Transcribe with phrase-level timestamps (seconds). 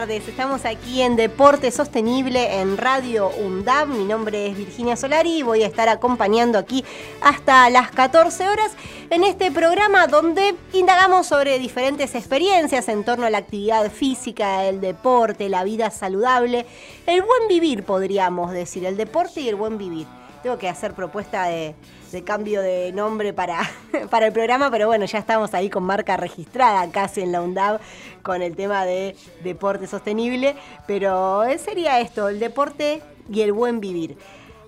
[0.00, 0.26] Tardes.
[0.26, 3.86] Estamos aquí en Deporte Sostenible en Radio UNDAB.
[3.86, 6.84] Mi nombre es Virginia Solari y voy a estar acompañando aquí
[7.22, 8.72] hasta las 14 horas
[9.10, 14.80] en este programa donde indagamos sobre diferentes experiencias en torno a la actividad física, el
[14.80, 16.66] deporte, la vida saludable,
[17.06, 20.08] el buen vivir, podríamos decir, el deporte y el buen vivir.
[20.44, 21.74] Tengo que hacer propuesta de,
[22.22, 23.62] cambio de nombre para,
[24.10, 27.80] para el programa, pero bueno, ya estamos ahí con marca registrada casi en la UNDAV
[28.22, 30.54] con el tema de deporte sostenible,
[30.86, 33.00] pero sería esto, el deporte
[33.32, 34.18] y el buen vivir.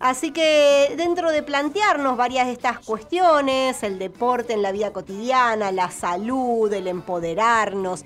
[0.00, 5.72] Así que dentro de plantearnos varias de estas cuestiones, el deporte en la vida cotidiana,
[5.72, 8.03] la salud, el empoderarnos,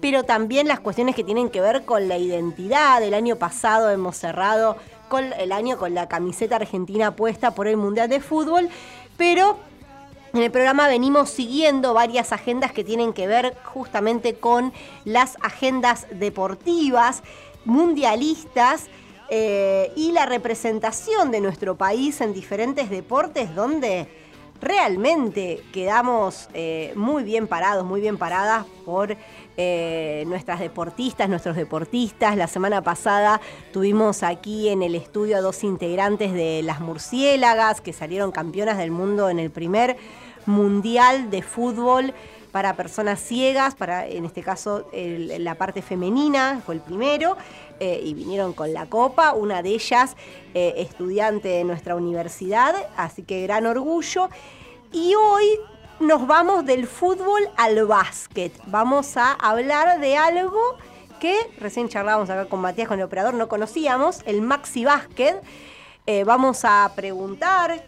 [0.00, 3.00] pero también las cuestiones que tienen que ver con la identidad.
[3.00, 4.76] El año pasado hemos cerrado
[5.18, 8.68] el año con la camiseta argentina puesta por el Mundial de Fútbol,
[9.16, 9.58] pero
[10.32, 14.72] en el programa venimos siguiendo varias agendas que tienen que ver justamente con
[15.04, 17.22] las agendas deportivas,
[17.64, 18.88] mundialistas.
[19.34, 24.06] Eh, y la representación de nuestro país en diferentes deportes donde
[24.62, 29.16] realmente quedamos eh, muy bien parados, muy bien paradas por
[29.56, 32.36] eh, nuestras deportistas, nuestros deportistas.
[32.36, 33.40] La semana pasada
[33.72, 38.90] tuvimos aquí en el estudio a dos integrantes de las murciélagas que salieron campeonas del
[38.90, 39.96] mundo en el primer
[40.46, 42.14] mundial de fútbol
[42.50, 47.36] para personas ciegas, para en este caso la parte femenina, fue el primero,
[47.80, 50.16] eh, y vinieron con la copa, una de ellas
[50.54, 54.28] estudiante de nuestra universidad, así que gran orgullo.
[54.92, 55.58] Y hoy
[56.02, 58.52] nos vamos del fútbol al básquet.
[58.66, 60.76] Vamos a hablar de algo
[61.20, 65.40] que recién charlábamos acá con Matías, con el operador, no conocíamos, el Maxi Básquet.
[66.06, 67.84] Eh, vamos a preguntar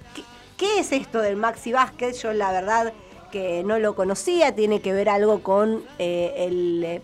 [0.56, 2.14] ¿qué, es esto del Maxi Básquet.
[2.14, 2.92] Yo la verdad
[3.32, 6.84] que no lo conocía, tiene que ver algo con eh, el...
[6.84, 7.02] Eh,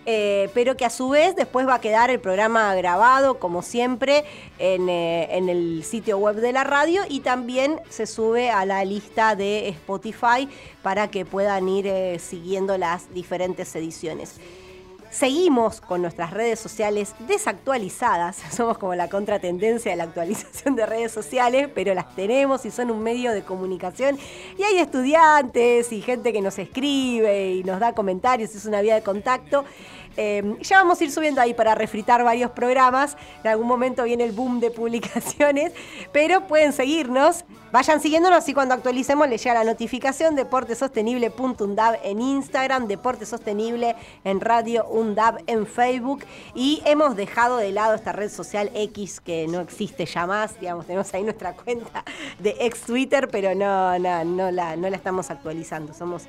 [0.10, 4.24] eh, pero que a su vez después va a quedar el programa grabado, como siempre,
[4.58, 9.36] en, eh, el sitio web de la radio y también se sube a la lista
[9.36, 10.48] de Spotify
[10.82, 14.40] para que puedan ir eh, siguiendo las diferentes ediciones.
[15.10, 18.38] Seguimos con nuestras redes sociales desactualizadas.
[18.52, 22.92] Somos como la contratendencia de la actualización de redes sociales, pero las tenemos y son
[22.92, 24.18] un medio de comunicación.
[24.58, 28.96] Y hay estudiantes y gente que nos escribe y nos da comentarios, es una vía
[28.96, 29.66] de contacto.
[30.18, 33.16] Em, ya vamos a ir subiendo ahí para refritar varios programas.
[33.44, 35.72] En algún momento viene el boom de publicaciones,
[36.12, 37.46] pero pueden seguirnos.
[37.72, 44.42] Vayan siguiéndonos y cuando actualicemos les llega la notificación deportesostenible.undab en Instagram, Deporte Sostenible en
[44.42, 46.24] Radio Undab en Facebook
[46.56, 50.88] y hemos dejado de lado esta red social X que no existe ya más, digamos,
[50.88, 52.04] tenemos ahí nuestra cuenta
[52.40, 55.94] de ex Twitter, pero no, no, no, la, no la estamos actualizando.
[55.94, 56.24] Somos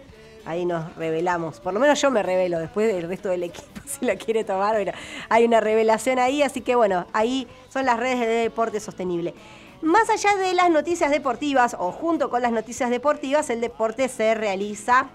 [0.49, 1.61] ahí nos revelamos.
[1.61, 4.75] Por lo menos yo me revelo, después del resto del equipo si lo quiere tomar,
[4.75, 4.93] pero
[5.29, 9.35] hay una revelación ahí, así que bueno, ahí son las redes de deporte sostenible.
[9.83, 14.35] Más allá de las noticias deportivas o junto con las noticias deportivas, el deporte se
[14.35, 15.09] realiza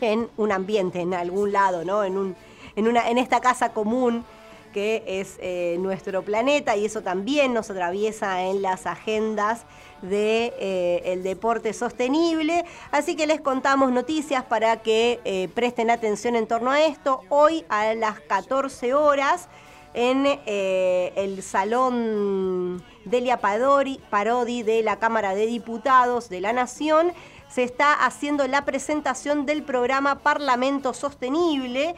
[0.00, 2.04] en un ambiente, en algún lado, ¿no?
[2.04, 2.36] En, un,
[2.76, 4.24] en, una, en esta casa común
[4.72, 9.64] que es eh, nuestro planeta y eso también nos atraviesa en las agendas
[10.02, 12.64] de, eh, deporte sostenible.
[12.90, 17.20] Así que les contamos noticias para que eh, presten atención en torno a esto.
[17.28, 19.48] Hoy a las 14 horas
[19.94, 27.12] en el Salón Delia Padori, Parodi de la Cámara de Diputados de la Nación
[27.52, 31.94] se está haciendo la presentación del programa Parlamento Sostenible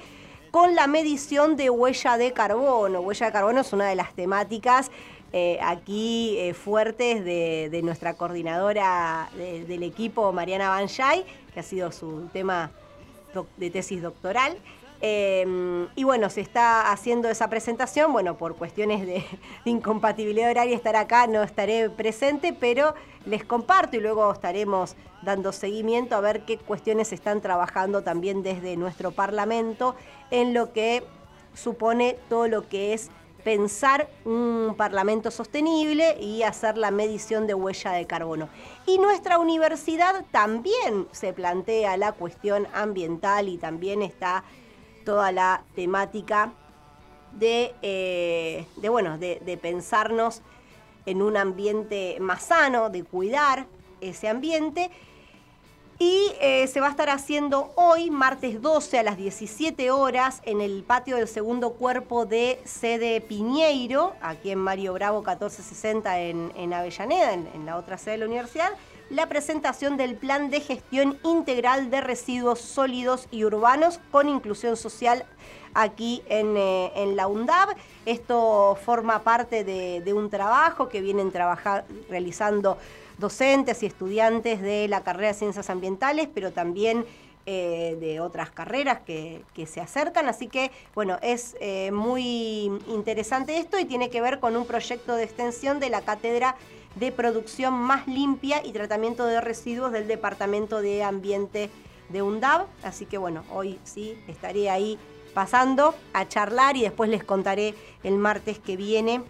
[0.50, 3.00] con la medición de huella de carbono.
[3.00, 4.90] Huella de carbono es una de las temáticas
[5.36, 12.28] eh, aquí eh, fuertes de, nuestra coordinadora del equipo, Mariana Banjay, que ha sido su
[12.32, 12.70] tema
[13.56, 14.56] de tesis doctoral.
[15.00, 19.25] Em, y bueno, se está haciendo esa presentación, bueno, por cuestiones de,
[19.64, 22.94] incompatibilidad horaria estar acá, no estaré presente, pero
[23.26, 28.44] les comparto y luego estaremos dando seguimiento a ver qué cuestiones se están trabajando también
[28.44, 29.96] desde nuestro Parlamento
[30.30, 31.02] en lo que
[31.54, 33.10] supone todo lo que es
[33.44, 38.49] pensar un Parlamento sostenible y hacer la medición de huella de carbono.
[38.87, 44.44] Y nuestra universidad también se plantea la cuestión ambiental y también está
[45.05, 46.55] toda la temática
[47.32, 50.43] de, eh, bueno, de, pensarnos
[51.06, 53.67] en un ambiente más sano, de cuidar
[54.00, 54.90] ese ambiente.
[55.99, 60.61] Y eh, se va a estar haciendo hoy, martes 12 a las 17 horas, en
[60.61, 66.73] el patio del segundo cuerpo de sede Piñeiro, aquí en Mario Bravo 1460 en, en
[66.73, 68.70] Avellaneda, en la otra sede de la universidad
[69.11, 75.25] la presentación del Plan de Gestión Integral de Residuos Sólidos y Urbanos con Inclusión Social
[75.75, 77.76] aquí en, eh, la UNDAB.
[78.06, 81.32] Esto forma parte de, un trabajo que vienen
[82.08, 82.79] realizando
[83.19, 87.05] docentes y estudiantes de la carrera de Ciencias Ambientales, pero también
[87.46, 90.28] eh, de otras carreras que, se acercan.
[90.28, 95.14] Así que, bueno, es eh, muy interesante esto y tiene que ver con un proyecto
[95.14, 96.56] de extensión de la cátedra
[96.94, 101.70] de producción más limpia y tratamiento de residuos del Departamento de Ambiente
[102.08, 102.66] de UNDAB.
[102.82, 104.99] Así que bueno, hoy sí estaré ahí
[105.34, 107.75] pasando a charlar y después les contaré
[108.05, 109.22] el martes que viene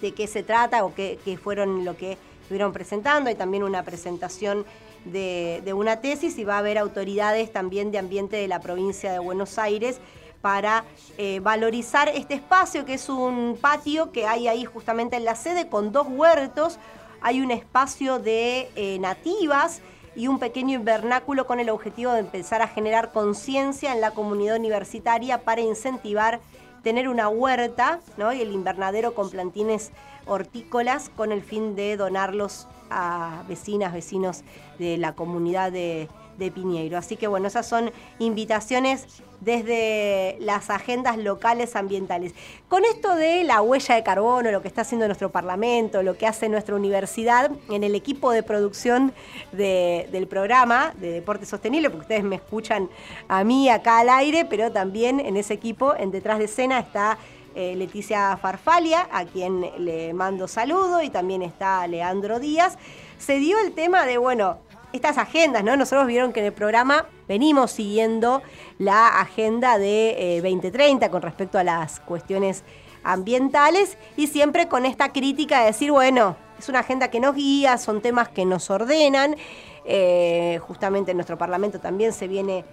[0.00, 2.16] de qué se trata o qué, fueron lo que
[2.50, 3.30] estuvieron presentando.
[3.30, 4.66] Hay también una presentación
[5.04, 9.20] de, una tesis y va a haber autoridades también de ambiente de la provincia de
[9.20, 10.00] Buenos Aires
[10.40, 10.84] para
[11.16, 15.68] eh, valorizar este espacio, que es un patio que hay ahí justamente en la sede
[15.68, 16.80] con dos huertos.
[17.20, 19.80] Hay un espacio de eh, nativas
[20.16, 24.56] y un pequeño invernáculo con el objetivo de empezar a generar conciencia en la comunidad
[24.56, 26.40] universitaria para incentivar
[26.82, 28.32] tener una huerta ¿no?
[28.32, 29.92] y el invernadero con plantines
[30.26, 34.42] hortícolas con el fin de donarlos a vecinas, vecinos
[34.78, 36.08] de la comunidad de,
[36.40, 36.98] de Piñeiro.
[36.98, 39.06] Así que bueno, esas son invitaciones
[39.40, 42.34] desde las agendas locales ambientales.
[42.68, 46.26] Con esto de la huella de carbono, lo que está haciendo nuestro Parlamento, lo que
[46.26, 49.12] hace nuestra universidad, en el equipo de producción
[49.52, 52.90] del programa de Deporte Sostenible, porque ustedes me escuchan
[53.28, 57.18] a mí acá al aire, pero también en ese equipo, en detrás de escena, está
[57.54, 62.78] eh, Leticia Farfalia, a quien le mando saludo, y también está Leandro Díaz.
[63.18, 64.58] Se dio el tema de, bueno,
[64.92, 65.76] estas agendas, ¿no?
[65.76, 68.42] Nosotros vieron que en el programa venimos siguiendo
[68.78, 72.62] la agenda de 2030 eh, con respecto a las cuestiones
[73.02, 77.78] ambientales y siempre con esta crítica de decir, bueno, es una agenda que nos guía,
[77.78, 79.36] son temas que nos ordenan,
[79.84, 82.64] eh, justamente en nuestro Parlamento también se viene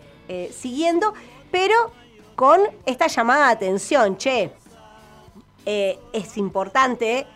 [0.51, 1.13] siguiendo,
[1.51, 1.91] pero
[2.37, 4.51] con esta llamada de atención, che,
[5.67, 7.27] es importante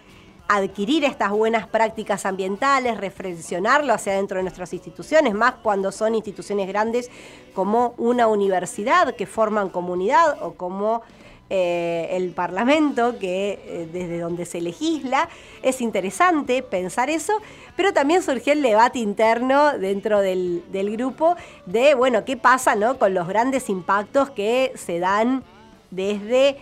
[0.47, 6.67] adquirir estas buenas prácticas ambientales, reflexionarlo hacia dentro de nuestras instituciones, más cuando son instituciones
[6.67, 7.09] grandes
[7.53, 11.03] como una universidad que forman comunidad o como
[11.49, 15.29] eh, el Parlamento, que eh, desde donde se legisla,
[15.63, 17.33] es interesante pensar eso,
[17.77, 22.99] pero también surgió el debate interno dentro del, del grupo de, bueno, qué pasa ¿no?
[22.99, 25.43] con los grandes impactos que se dan
[25.91, 26.57] desde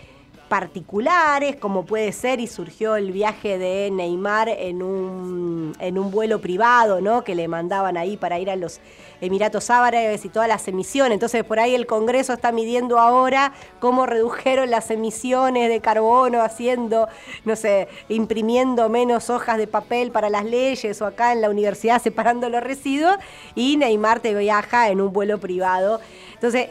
[0.49, 6.41] particulares, como puede ser, y surgió el viaje de Neymar en un, en un vuelo
[6.41, 7.23] privado, ¿no?
[7.23, 8.81] Que le mandaban ahí para ir a los
[9.21, 11.13] Emiratos Árabes y todas las emisiones.
[11.13, 17.07] Entonces, por ahí el Congreso está midiendo ahora cómo redujeron las emisiones de carbono, haciendo,
[17.45, 22.01] no sé, imprimiendo menos hojas de papel para las leyes o acá en la universidad
[22.03, 23.15] separando los residuos.
[23.53, 26.01] Y Neymar te viaja en un vuelo privado.
[26.33, 26.69] Entonces,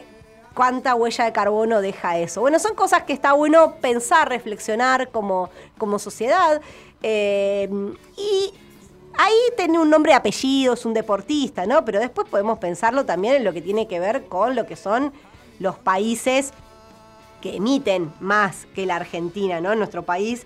[0.53, 2.41] cuánta huella de carbono deja eso.
[2.41, 6.61] Bueno, son cosas que está bueno pensar, reflexionar como, como sociedad.
[7.01, 7.69] Eh,
[8.17, 8.53] y
[9.17, 11.85] ahí tiene un nombre y apellido, es un deportista, ¿no?
[11.85, 15.13] Pero después podemos pensarlo también en lo que tiene que ver con lo que son
[15.59, 16.53] los países
[17.41, 19.75] que emiten más que la Argentina, ¿no?
[19.75, 20.45] Nuestro país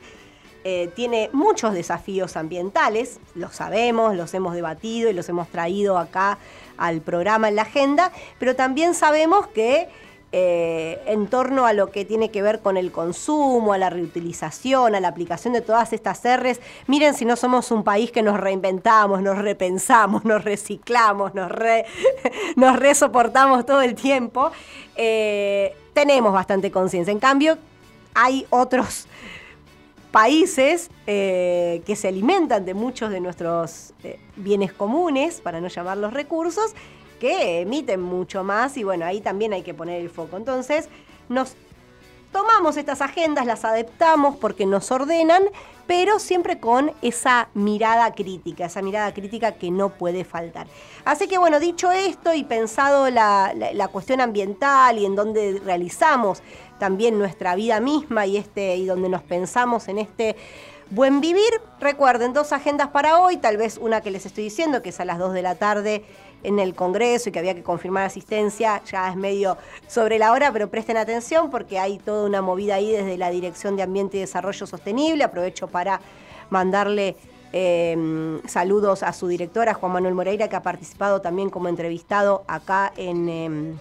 [0.63, 6.37] eh, tiene muchos desafíos ambientales, lo sabemos, los hemos debatido y los hemos traído acá
[6.77, 9.87] al programa en la agenda, pero también sabemos que
[10.35, 14.95] eh, en torno a lo que tiene que ver con el consumo, a la reutilización,
[14.95, 16.59] a la aplicación de todas estas R's.
[16.87, 21.51] Miren si no somos un país que nos reinventamos, nos repensamos, nos reciclamos, nos,
[22.55, 24.51] nos resoportamos todo el tiempo.
[24.95, 27.11] Eh, tenemos bastante conciencia.
[27.11, 27.59] En cambio,
[28.15, 29.05] hay otros
[30.13, 33.93] países eh, que se alimentan de muchos de nuestros
[34.35, 36.75] bienes comunes, para no llamarlos recursos,
[37.19, 40.37] que emiten mucho más y bueno, ahí también hay que poner el foco.
[40.37, 40.87] Entonces,
[41.29, 41.55] nos
[42.31, 45.43] tomamos estas agendas, las adaptamos porque nos ordenan,
[45.87, 50.67] pero siempre con esa mirada crítica, esa mirada crítica que no puede faltar.
[51.05, 53.53] Así que bueno, dicho esto y pensado la,
[53.91, 56.41] cuestión ambiental y en donde realizamos
[56.79, 60.35] también nuestra vida misma y, este, y donde nos pensamos en este
[60.89, 64.89] buen vivir, recuerden dos agendas para hoy, tal vez una que les estoy diciendo, que
[64.89, 66.05] es a las 2 de la tarde
[66.43, 70.51] en el Congreso y que había que confirmar asistencia, ya es medio sobre la hora,
[70.51, 74.19] pero presten atención porque hay toda una movida ahí desde la Dirección de Ambiente y
[74.19, 75.23] Desarrollo Sostenible.
[75.23, 75.99] Aprovecho para
[76.49, 77.15] mandarle
[77.53, 82.91] eh, saludos a su directora, Juan Manuel Moreira, que ha participado también como entrevistado acá
[82.97, 83.77] en, em,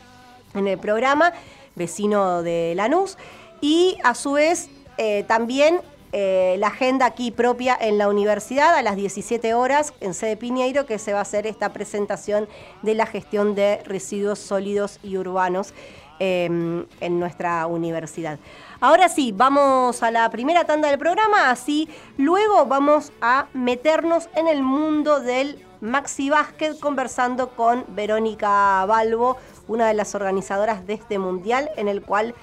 [0.55, 1.33] en el programa,
[1.75, 3.19] vecino de Lanús.
[3.61, 5.81] Y a su vez eh, también
[6.15, 10.85] eh, la agenda aquí propia en la universidad a las 17 horas en sede Piñeiro,
[10.85, 12.49] que se va a hacer esta presentación
[12.83, 15.73] de la gestión de residuos sólidos y urbanos
[16.19, 18.39] em, en nuestra universidad.
[18.81, 21.89] Ahora sí, vamos a la primera tanda del programa, así
[22.19, 29.39] luego vamos a meternos en el mundo del Maxi Básquet conversando con Verónica Balbo,
[29.73, 32.37] una de las organizadoras de este mundial en el cual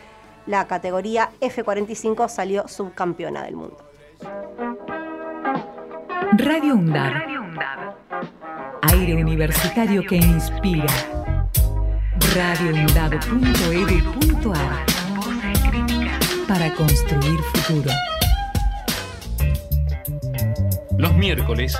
[0.47, 3.77] la categoría F45 salió subcampeona del mundo.
[6.37, 7.13] Radio UNDAB.
[8.81, 10.87] Aire universitario que inspira.
[12.35, 14.85] radioundab.edu.ar
[16.47, 17.91] Para construir futuro.
[20.97, 21.79] Los miércoles,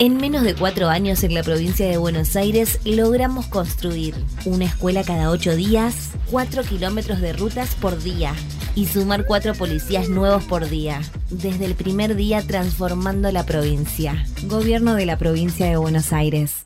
[0.00, 4.14] En menos de cuatro años en la provincia de Buenos Aires logramos construir
[4.46, 8.32] una escuela cada ocho días, cuatro kilómetros de rutas por día,
[8.74, 11.02] y sumar cuatro policías nuevos por día.
[11.28, 14.24] Desde el primer día transformando la provincia.
[14.44, 16.64] Gobierno de la provincia de Buenos Aires.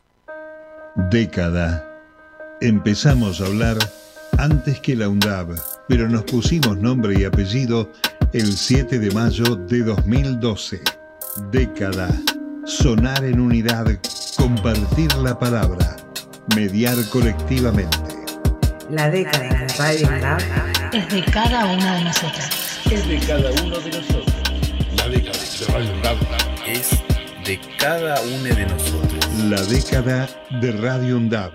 [1.11, 1.85] Década.
[2.61, 3.79] Empezamos a hablar
[4.38, 7.91] antes que la UNDAB, pero nos pusimos nombre y apellido
[8.33, 10.81] el 7 de mayo de 2012.
[11.50, 12.09] Década.
[12.66, 13.87] Sonar en unidad,
[14.38, 15.97] compartir la palabra,
[16.56, 17.99] mediar colectivamente.
[18.90, 20.40] La década de Radio UNDAB
[20.94, 22.80] es de cada una de nosotras.
[22.90, 24.35] Es de cada uno de nosotros.
[24.97, 26.16] La década de Radio UNDAB
[26.66, 26.90] es
[27.44, 29.28] de cada uno de nosotros.
[29.50, 30.28] La década
[30.62, 31.52] de Radio UNDAB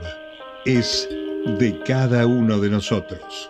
[0.65, 1.09] es
[1.57, 3.49] de cada uno de nosotros.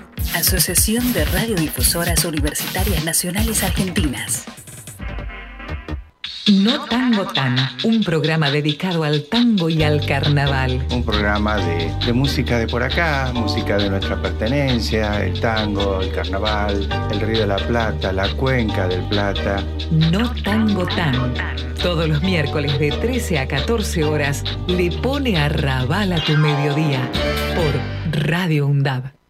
[0.35, 4.45] Asociación de Radiodifusoras Universitarias Nacionales Argentinas.
[6.51, 10.85] No Tango Tan, un programa dedicado al tango y al carnaval.
[10.91, 16.11] Un programa de, de, música de por acá, música de nuestra pertenencia, el tango, el
[16.11, 19.63] carnaval, el Río de la Plata, la Cuenca del Plata.
[19.91, 21.33] No Tango Tan.
[21.81, 27.09] Todos los miércoles de 13 a 14 horas le pone a rabal a tu mediodía
[27.55, 29.20] por Radio UNDAB.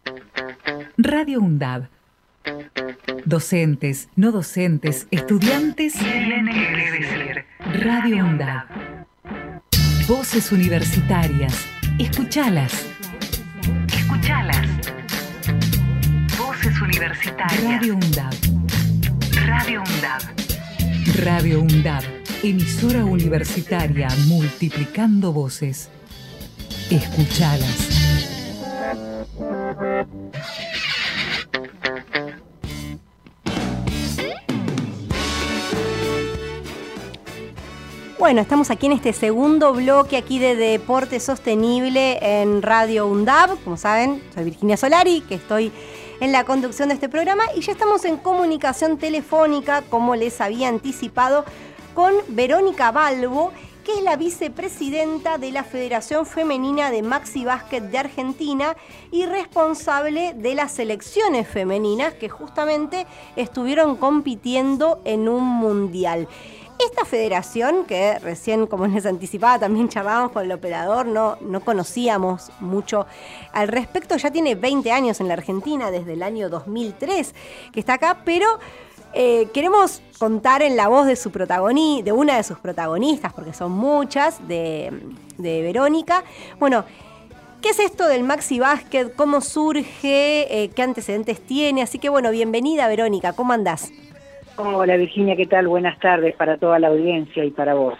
[0.98, 1.88] Radio UNDAB
[3.24, 5.94] Docentes, no docentes, estudiantes.
[5.94, 7.44] Tiene que decir.
[7.84, 8.66] Radio UNDAB.
[10.08, 11.66] Voces universitarias.
[11.98, 12.86] Escuchalas.
[13.94, 14.66] Escuchalas.
[16.36, 17.62] Voces universitarias.
[17.62, 18.34] Radio UNDAB.
[19.46, 20.22] Radio UNDAB.
[21.24, 22.02] Radio UNDAB.
[22.42, 25.88] Emisora universitaria multiplicando voces.
[26.90, 27.88] Escuchalas.
[38.22, 43.58] Bueno, estamos aquí en este segundo bloque aquí de Deporte Sostenible en Radio UNDAB.
[43.64, 45.72] Como saben, soy Virginia Solari, que estoy
[46.20, 50.68] en la conducción de este programa y ya estamos en comunicación telefónica, como les había
[50.68, 51.44] anticipado,
[51.96, 53.50] con Verónica Balbo,
[53.84, 58.76] que es la vicepresidenta de la Federación Femenina de Maxi Básquet de Argentina
[59.10, 66.28] y responsable de las selecciones femeninas que justamente estuvieron compitiendo en un mundial.
[66.78, 72.50] Esta federación, que recién, como les anticipaba, también charlábamos con el operador, no, no conocíamos
[72.60, 73.06] mucho
[73.52, 77.34] al respecto, ya tiene 20 años en la Argentina, desde el año 2003
[77.72, 78.58] que está acá, pero
[79.14, 83.52] eh, queremos contar en la voz de, su protagoni de una de sus protagonistas, porque
[83.52, 84.90] son muchas, de,
[85.38, 86.24] de Verónica.
[86.58, 86.84] Bueno,
[87.62, 89.14] ¿Qué es esto del Maxi Básquet?
[89.14, 89.84] ¿Cómo surge?
[90.64, 91.82] Eh, ¿Qué antecedentes tiene?
[91.82, 93.92] Así que bueno, bienvenida Verónica, ¿cómo andás?
[94.56, 95.66] Hola Virginia, ¿qué tal?
[95.66, 97.98] Buenas tardes para toda la audiencia y para vos.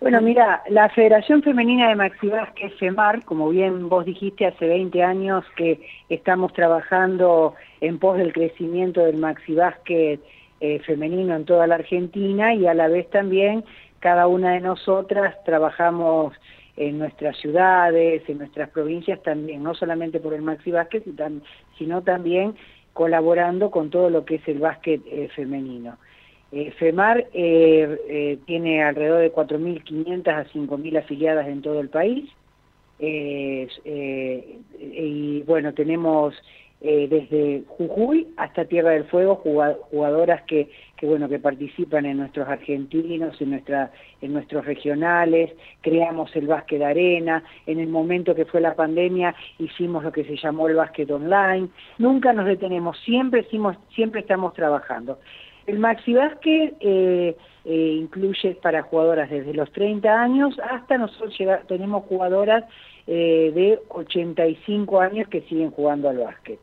[0.00, 5.02] Bueno, mira, la Federación Femenina de Maxi Básquet, FEMAR, como bien vos dijiste, hace 20
[5.04, 10.20] años que estamos trabajando en pos del crecimiento del Maxi Básquet
[10.60, 13.64] eh, femenino en toda la Argentina y a la vez también
[14.00, 16.34] cada una de nosotras trabajamos
[16.76, 21.04] en nuestras ciudades, en nuestras provincias también, no solamente por el Maxi Básquet,
[21.78, 22.54] sino también
[22.96, 25.98] colaborando con todo lo que es el básquet eh, femenino.
[26.50, 32.30] Eh, FEMAR eh, tiene alrededor de 4.500 a 5.000 afiliadas en todo el país
[32.98, 33.68] y
[35.42, 36.34] bueno, tenemos
[36.80, 42.48] eh, desde Jujuy hasta Tierra del Fuego, jugadoras que, que, bueno, que participan en nuestros
[42.48, 48.60] argentinos, en, nuestra, en nuestros regionales, creamos el básquet arena, en el momento que fue
[48.60, 53.46] la pandemia hicimos lo que se llamó el básquet online, nunca nos detenemos, siempre,
[53.94, 55.18] siempre estamos trabajando.
[55.66, 62.04] El maxi básquet eh, eh, incluye para jugadoras desde los 30 años hasta nosotros tenemos
[62.04, 62.64] jugadoras
[63.06, 66.58] de 85 años que siguen jugando al básquet.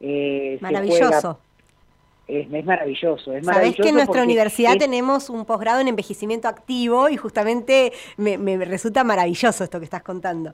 [0.00, 1.40] Eh, maravilloso.
[2.28, 3.32] Es, maravilloso.
[3.32, 8.56] Es Sabés que en nuestra universidad tenemos un posgrado en envejecimiento activo y justamente me,
[8.64, 10.52] resulta maravilloso esto que estás contando.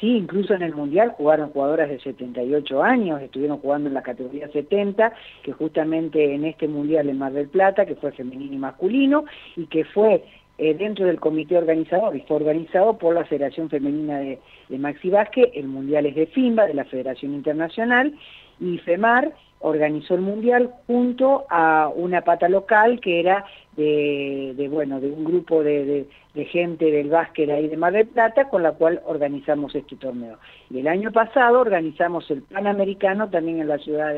[0.00, 4.48] Sí, incluso en el Mundial jugaron jugadoras de 78 años, estuvieron jugando en la categoría
[4.48, 5.12] 70,
[5.44, 9.24] que justamente en este Mundial en Mar del Plata, que fue femenino y masculino,
[9.56, 10.24] y que fue
[10.58, 14.38] eh, dentro del comité organizador y fue organizado por la Federación Femenina de,
[14.70, 18.14] Maxi Vázquez, el Mundial es de FIMBA, de la Federación Internacional,
[18.60, 23.44] y FEMAR organizó el Mundial junto a una pata local que era
[23.76, 26.06] de, bueno, de un grupo de,
[26.50, 30.38] gente del básquet ahí de Mar del Plata, con la cual organizamos este torneo.
[30.70, 34.14] Y el año pasado organizamos el Panamericano también en la ciudad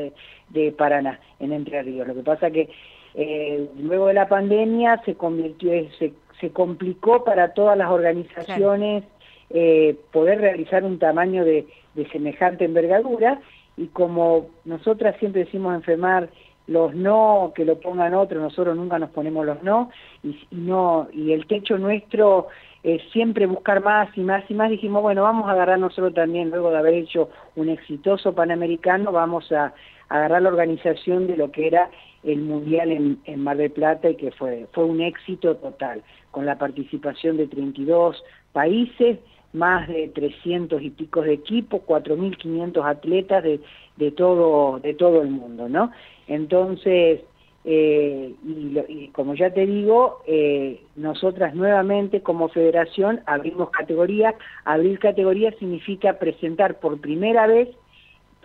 [0.49, 2.07] de, Paraná, en Entre Ríos.
[2.07, 2.69] Lo que pasa que
[3.15, 9.03] eh, luego de la pandemia se convirtió, se se complicó para todas las organizaciones
[9.49, 11.65] eh, poder realizar un tamaño de,
[12.11, 13.41] semejante envergadura
[13.77, 16.29] y como nosotras siempre decimos enfermar
[16.65, 19.89] los no, que lo pongan otros, nosotros nunca nos ponemos los no,
[20.23, 22.47] y, no, y el techo nuestro
[22.83, 26.49] es siempre buscar más y más y más, dijimos, bueno, vamos a agarrar nosotros también,
[26.49, 29.73] luego de haber hecho un exitoso Panamericano, vamos a,
[30.09, 31.89] a agarrar la organización de lo que era
[32.23, 36.45] el Mundial en, en, Mar del Plata y que fue, fue un éxito total, con
[36.45, 39.19] la participación de 32 países,
[39.57, 43.59] más de 300 y pico de equipos, 4.500 atletas de,
[43.97, 45.91] de, todo, de todo el mundo, ¿no?
[46.27, 47.21] Entonces,
[47.69, 54.35] eh, y, como ya te digo, eh, nosotras nuevamente como federación abrimos categoría.
[54.63, 57.67] Abrir categoría significa presentar por primera vez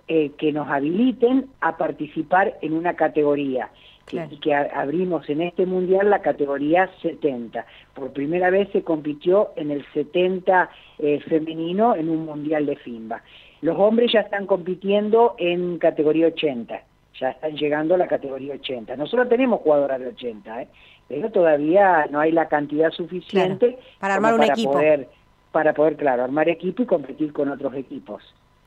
[0.08, 3.70] eh, que nos habiliten a participar en una categoría.
[4.06, 7.64] Que, que abrimos en este mundial la categoría 70.
[7.94, 13.22] Por primera vez se compitió en el 70 eh, femenino en un mundial de FIMBA.
[13.62, 16.82] Los hombres ya están compitiendo en categoría 80,
[17.20, 18.96] ya están llegando a la categoría 80.
[18.96, 20.68] Nosotros tenemos jugadoras de 80, ¿eh?
[21.08, 24.72] pero todavía no hay la cantidad suficiente para armar un equipo.
[24.72, 25.08] Poder,
[25.52, 28.22] para poder, claro, armar equipo y competir con otros equipos.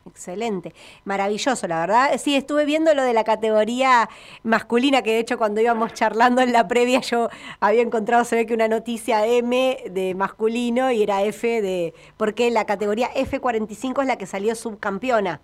[0.08, 0.72] Excelente,
[1.04, 2.12] maravilloso, la verdad.
[2.18, 4.08] Sí, estuve viendo lo de la categoría
[4.44, 8.46] masculina, que de hecho cuando íbamos charlando en la previa yo había encontrado, se ve
[8.46, 14.08] que una noticia M de masculino y era F de, porque la categoría F45 es
[14.08, 15.42] la que salió subcampeona.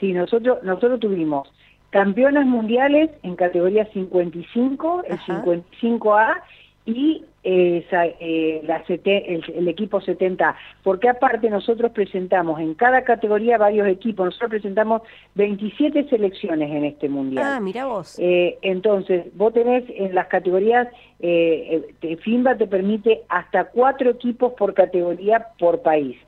[0.00, 1.48] Sí, nosotros, nosotros tuvimos
[1.90, 6.42] campeonas mundiales en categoría 55, el 55A
[6.84, 14.26] y eh, la el, equipo 70, porque aparte nosotros presentamos en cada categoría varios equipos,
[14.26, 15.00] nosotros presentamos
[15.34, 17.44] 27 selecciones en este mundial.
[17.46, 18.18] Ah, mira vos.
[18.18, 20.88] Eh, entonces, vos tenés en las categorías,
[21.20, 26.18] eh, FIMBA te permite hasta cuatro equipos por categoría por país.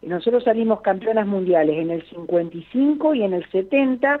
[0.00, 4.20] Nosotros salimos campeonas mundiales en el 55 y en el 70,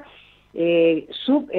[1.24, 1.50] sub,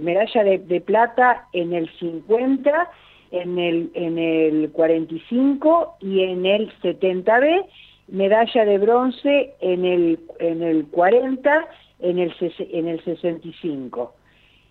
[0.00, 2.90] medalla de, de plata en el 50
[3.34, 7.66] en el, en el 45 y en el 70B,
[8.08, 11.68] medalla de bronce en el, en el 40,
[12.00, 14.14] en el, en el 65.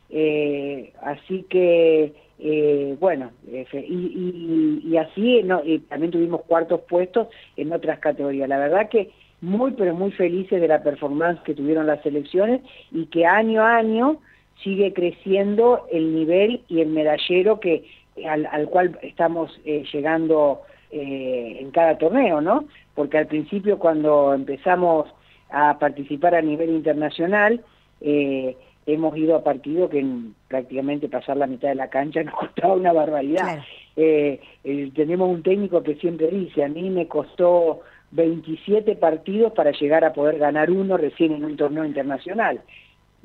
[0.10, 7.99] Eh, así que, eh, bueno, y, y, así no, también tuvimos cuartos puestos en otras
[7.99, 8.47] categorías.
[8.47, 9.10] La verdad que
[9.41, 13.76] muy, pero muy felices de la performance que tuvieron las selecciones y que año a
[13.76, 14.19] año
[14.63, 17.84] sigue creciendo el nivel y el medallero que
[18.26, 22.65] al, cual estamos eh, llegando eh, en cada torneo, ¿no?
[22.93, 25.08] Porque al principio cuando empezamos
[25.49, 27.62] a participar a nivel internacional,
[28.02, 30.06] eh, hemos ido a partidos que
[30.47, 33.63] prácticamente pasar la mitad de la cancha nos costaba una barbaridad.
[33.95, 40.13] tenemos un técnico que siempre dice, a mí me costó 27 partidos para llegar a
[40.13, 42.62] poder ganar uno recién en un torneo internacional.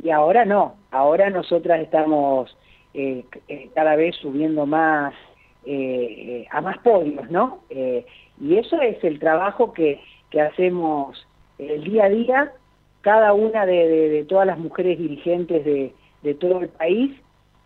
[0.03, 2.57] Y ahora no, ahora nosotras estamos
[2.95, 5.15] eh, eh, cada vez subiendo más
[5.65, 7.61] eh, a más podios, ¿no?
[8.41, 11.27] y eso es el trabajo que, que hacemos
[11.59, 12.53] el día a día,
[13.03, 17.13] cada una de, todas las mujeres dirigentes de, de todo el país,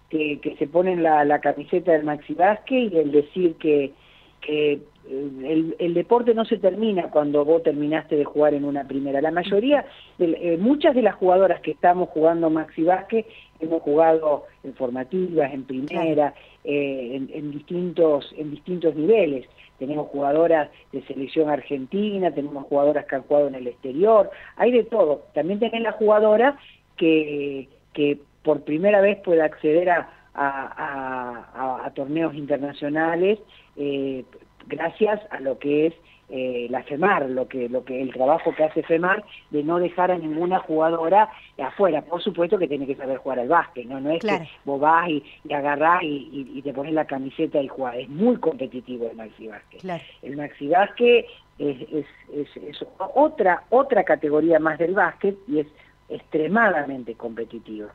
[0.09, 3.93] que, que se ponen la, la, camiseta del Maxi Vázquez y el decir que,
[4.41, 9.21] que el, el, deporte no se termina cuando vos terminaste de jugar en una primera.
[9.21, 9.85] La mayoría,
[10.19, 13.27] de, muchas de las jugadoras que estamos jugando Maxi Vázquez
[13.63, 19.47] hemos jugado en formativas, en primera, eh, en, distintos, en distintos niveles.
[19.79, 24.85] Tenemos jugadoras de selección argentina, tenemos jugadoras que han jugado en el exterior, hay de
[24.85, 25.25] todo.
[25.35, 26.59] También tenés la jugadora
[26.97, 33.39] que, que por primera vez puede acceder a, a, a, torneos internacionales
[33.77, 34.25] eh,
[34.67, 35.95] gracias a lo que es
[36.35, 40.11] eh, la FEMAR, lo que, lo que, el trabajo que hace FEMAR de no dejar
[40.11, 42.01] a ninguna jugadora afuera.
[42.01, 45.11] Por supuesto que tiene que saber jugar al básquet, no, no es que vos vas
[45.11, 47.97] y, y agarrás y, te pones la camiseta y jugás.
[47.97, 49.85] Es muy competitivo el maxi básquet.
[50.23, 51.27] El maxi básquet
[51.59, 55.67] es, es, otra, otra categoría más del básquet y es
[56.09, 57.89] extremadamente competitivo.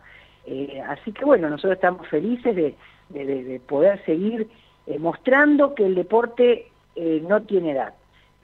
[0.45, 2.76] Eh, así que bueno, nosotros estamos felices de,
[3.10, 4.47] de, poder seguir
[4.86, 7.93] eh, mostrando que el deporte no tiene edad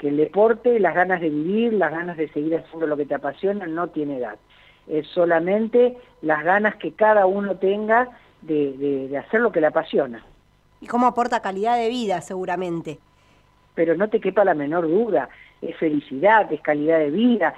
[0.04, 3.16] que el deporte, las ganas de vivir, las ganas de seguir haciendo lo que te
[3.16, 4.36] apasiona, no tiene edad.
[4.86, 8.10] Es solamente las ganas que cada uno tenga
[8.42, 10.22] de, hacer lo que le apasiona.
[10.82, 13.00] Y cómo aporta calidad de vida, seguramente.
[13.76, 15.30] Pero no te quepa la menor duda,
[15.62, 17.54] es felicidad, es calidad de vida,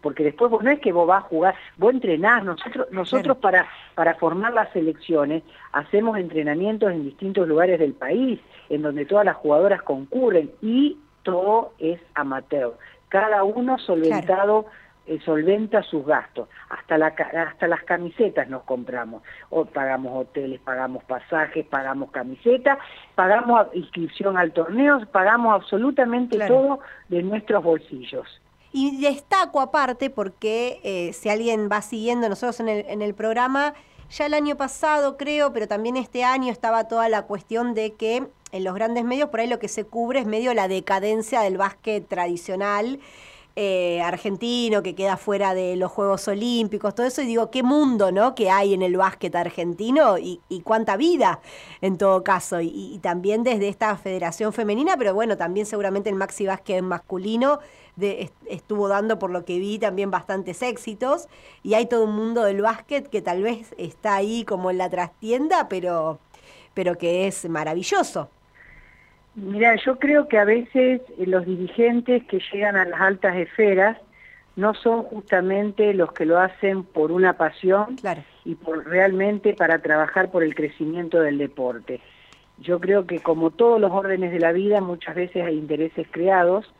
[0.00, 3.68] porque después vos no es que vos vas a jugar, vos entrenás, nosotros, nosotros para,
[3.94, 5.42] para formar las selecciones
[5.72, 11.72] hacemos entrenamientos en distintos lugares del país, en donde todas las jugadoras concurren y todo
[11.78, 12.74] es amateur.
[13.08, 14.66] Cada uno solventado
[15.06, 16.48] eh, solventa sus gastos.
[16.70, 19.22] Hasta, la, hasta las camisetas nos compramos.
[19.50, 22.78] O pagamos hoteles, pagamos pasajes, pagamos camisetas,
[23.14, 28.40] pagamos inscripción al torneo, pagamos absolutamente todo de nuestros bolsillos.
[28.72, 33.74] Y destaco aparte porque eh, si alguien va siguiendo nosotros en el, en el programa,
[34.10, 38.26] ya el año pasado creo, pero también este año estaba toda la cuestión de que
[38.54, 41.58] en los grandes medios por ahí lo que se cubre es medio la decadencia del
[41.58, 43.00] básquet tradicional
[43.56, 48.10] eh, argentino que queda fuera de los Juegos Olímpicos, todo eso, y digo, qué mundo,
[48.10, 48.34] ¿no?
[48.34, 51.40] Que hay en el básquet argentino y, cuánta vida
[51.80, 52.60] en todo caso.
[52.60, 57.60] Y, también desde esta federación femenina, pero bueno, también seguramente el maxi básquet masculino
[58.48, 61.28] estuvo dando, por lo que vi, también bastantes éxitos.
[61.62, 64.90] Y hay todo un mundo del básquet que tal vez está ahí como en la
[64.90, 66.18] trastienda, pero,
[66.74, 68.30] pero que es maravilloso.
[69.36, 73.98] Mira, yo creo que a veces eh, los dirigentes que llegan a las altas esferas
[74.56, 77.96] no son justamente los que lo hacen por una pasión
[78.44, 82.00] y por realmente para trabajar por el crecimiento del deporte.
[82.58, 86.72] Yo creo que como todos los órdenes de la vida muchas veces hay intereses creados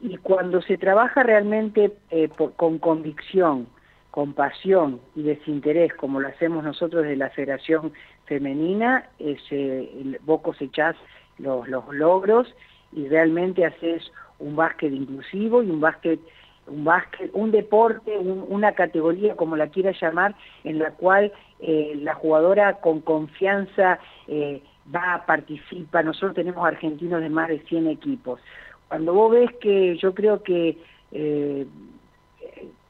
[0.00, 3.68] y cuando se trabaja realmente eh, con convicción,
[4.10, 7.92] con pasión y desinterés, como lo hacemos nosotros de la Federación
[8.26, 9.88] Femenina, ese,
[10.24, 10.96] vos cosechás
[11.38, 12.54] los, los logros
[12.92, 16.20] y realmente haces un básquet inclusivo y un básquet
[16.68, 22.14] un básquet, un deporte, una categoría como la quieras llamar, en la cual eh, la
[22.14, 24.62] jugadora con confianza eh,
[24.94, 26.04] va a participar.
[26.04, 28.40] Nosotros tenemos argentinos de más de 100 equipos.
[28.88, 30.78] Cuando vos ves que yo creo que,
[31.12, 31.66] eh,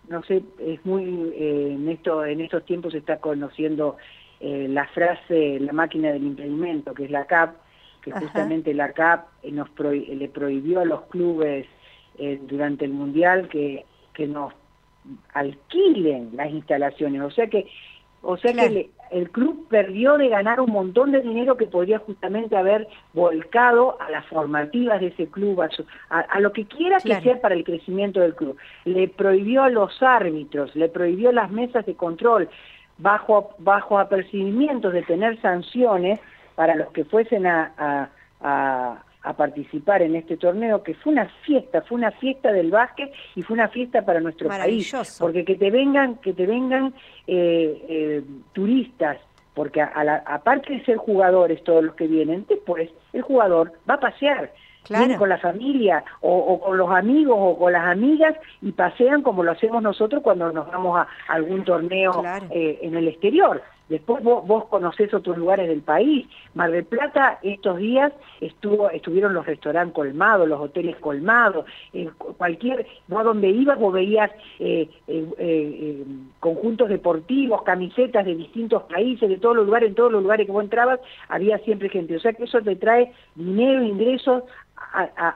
[0.08, 3.96] no sé, es muy, en, esto, en estos tiempos se está conociendo
[4.40, 7.56] la frase, la máquina del impedimento, que es la CAP,
[8.08, 11.66] que justamente la CAP eh, nos le prohibió a los clubes
[12.18, 14.52] eh, durante el Mundial que, que nos
[15.34, 17.22] alquilen las instalaciones.
[17.22, 17.66] O sea que,
[18.22, 22.56] o sea que el club perdió de ganar un montón de dinero que podría justamente
[22.56, 25.62] haber volcado a las formativas de ese club,
[26.10, 28.56] a, lo que quiera que sea para el crecimiento del club.
[28.84, 32.48] Le prohibió a los árbitros, le prohibió las mesas de control,
[32.98, 36.20] bajo, bajo apercibimientos de tener sanciones,
[36.58, 38.10] para los que fuesen a,
[39.36, 43.54] participar en este torneo, que fue una fiesta, fue una fiesta del básquet y fue
[43.54, 44.92] una fiesta para nuestro país.
[45.20, 46.92] Porque que te vengan, que te vengan
[47.28, 49.18] eh, eh, turistas,
[49.54, 54.52] porque aparte de ser jugadores todos los que vienen, después el jugador va a pasear.
[55.16, 59.52] con la familia o, con los amigos o con las amigas y pasean como lo
[59.52, 63.62] hacemos nosotros cuando nos vamos a, algún torneo eh, en el exterior.
[63.88, 66.26] Después vos, vos, conocés otros lugares del país.
[66.54, 72.86] Mar del Plata estos días estuvo, estuvieron los restaurantes colmados, los hoteles colmados, eh, cualquier,
[73.06, 76.04] vos donde ibas vos veías eh, eh,
[76.40, 80.52] conjuntos deportivos, camisetas de distintos países, de todos los lugares, en todos los lugares que
[80.52, 82.16] vos entrabas había siempre gente.
[82.16, 84.44] O sea que eso te trae dinero, ingresos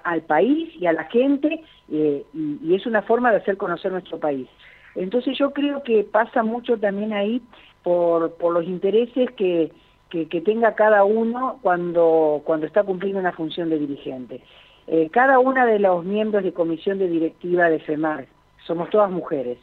[0.04, 4.48] al país y a la gente y es una forma de hacer conocer nuestro país.
[4.94, 7.42] Entonces yo creo que pasa mucho también ahí
[7.82, 9.72] por, por los intereses que,
[10.10, 14.42] que, tenga cada uno cuando, cuando está cumpliendo una función de dirigente.
[14.86, 18.26] Eh, cada una de los miembros de comisión de directiva de FEMAR,
[18.66, 19.58] somos todas mujeres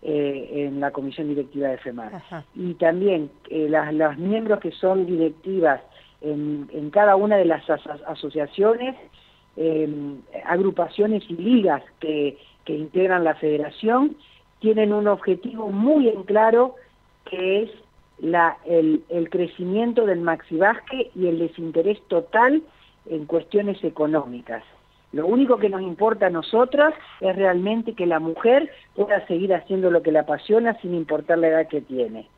[0.00, 2.22] eh, en la comisión directiva de FEMAR,
[2.54, 5.80] y también eh, las, las miembros que son directivas
[6.22, 8.96] en, en cada una de las asociaciones,
[10.46, 14.16] agrupaciones y ligas que, que integran la federación,
[14.60, 16.76] tienen un objetivo muy en claro
[17.30, 17.70] que es
[18.18, 22.62] la, el, crecimiento del maxibasque y el desinterés total
[23.06, 24.62] en cuestiones económicas.
[25.12, 29.90] Lo único que nos importa a nosotras es realmente que la mujer pueda seguir haciendo
[29.90, 32.28] lo que le apasiona sin importar la edad que tiene.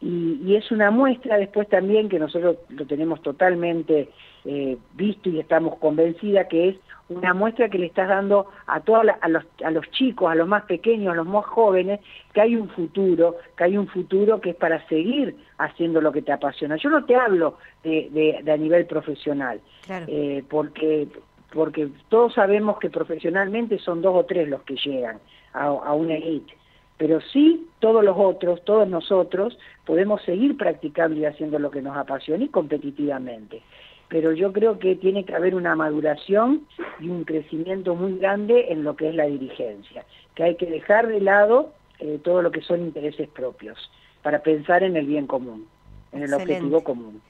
[0.00, 4.08] Y, y es una muestra después también que nosotros lo tenemos totalmente
[4.44, 6.76] eh, visto y estamos convencidas que es
[7.10, 10.46] una muestra que le estás dando a, todos a, los, a los chicos, a los
[10.48, 12.00] más pequeños, a los más jóvenes,
[12.32, 16.22] que hay un futuro, que hay un futuro que es para seguir haciendo lo que
[16.22, 16.76] te apasiona.
[16.76, 18.08] Yo no te hablo de,
[18.42, 21.08] de, a nivel profesional, eh, porque,
[21.52, 25.18] porque todos sabemos que profesionalmente son dos o tres los que llegan
[25.52, 26.54] a, a una elite
[27.00, 31.96] pero sí todos los otros, todos nosotros, podemos seguir practicando y haciendo lo que nos
[31.96, 33.62] apasiona y competitivamente
[34.10, 36.66] pero yo creo que tiene que haber una maduración
[37.00, 41.06] y un crecimiento muy grande en lo que es la dirigencia, que hay que dejar
[41.06, 43.78] de lado eh, todo lo que son intereses propios
[44.22, 45.66] para pensar en el bien común,
[46.12, 47.22] en el objetivo común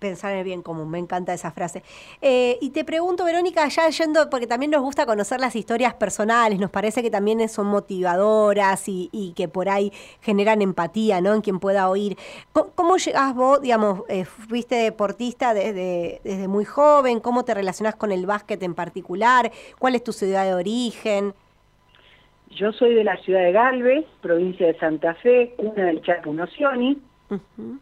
[0.00, 0.90] pensar en el bien común.
[0.90, 1.84] Me encanta esa frase.
[2.20, 6.58] Eh, y te pregunto, Verónica, ya yendo, porque también nos gusta conocer las historias personales,
[6.58, 11.34] nos parece que también son motivadoras y, que por ahí generan empatía, ¿no?
[11.34, 12.16] En quien pueda oír.
[12.52, 17.20] ¿Cómo, llegás vos, digamos, eh, fuiste deportista desde, desde muy joven?
[17.20, 19.52] ¿Cómo te relacionás con el básquet en particular?
[19.78, 21.34] ¿Cuál es tu ciudad de origen?
[22.50, 26.98] Yo soy de la ciudad de Galvez, provincia de Santa Fe, una del Chaco Nocioni,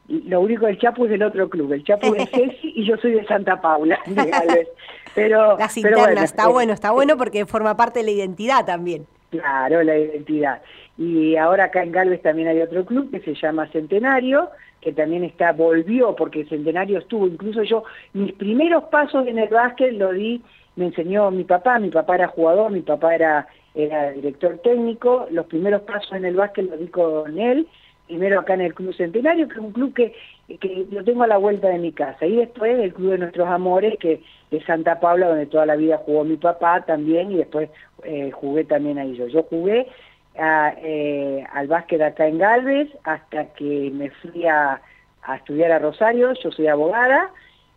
[0.09, 3.13] lo único, el Chapu es del otro club, el Chapu es Ceci y yo soy
[3.13, 3.99] de Santa Paula,
[5.15, 8.11] pero, Las pero internas, bueno, está eh, bueno, está bueno porque forma parte de la
[8.11, 9.07] identidad también.
[9.31, 10.63] Claro, la identidad.
[10.97, 15.25] Y ahora acá en Galvez también hay otro club que se llama Centenario, que también
[15.25, 20.43] está, volvió, porque Centenario estuvo, incluso yo, mis primeros pasos en el básquet lo di,
[20.77, 25.47] me enseñó mi papá, mi papá era jugador, mi papá era, era director técnico, los
[25.47, 27.67] primeros pasos en el básquet los di con él,
[28.09, 30.15] primero acá en el Club Centenario, que es un club que,
[30.59, 33.49] que lo tengo a la vuelta de mi casa, y después el Club de Nuestros
[33.49, 37.71] Amores, que de Santa Paula, donde toda la vida jugó mi papá también, y después
[38.03, 39.29] eh, jugué también ahí yo.
[39.29, 39.87] Yo jugué
[40.35, 44.81] eh, al básquet acá en Galvez hasta que me fui a,
[45.23, 47.31] a estudiar a Rosario, yo soy abogada,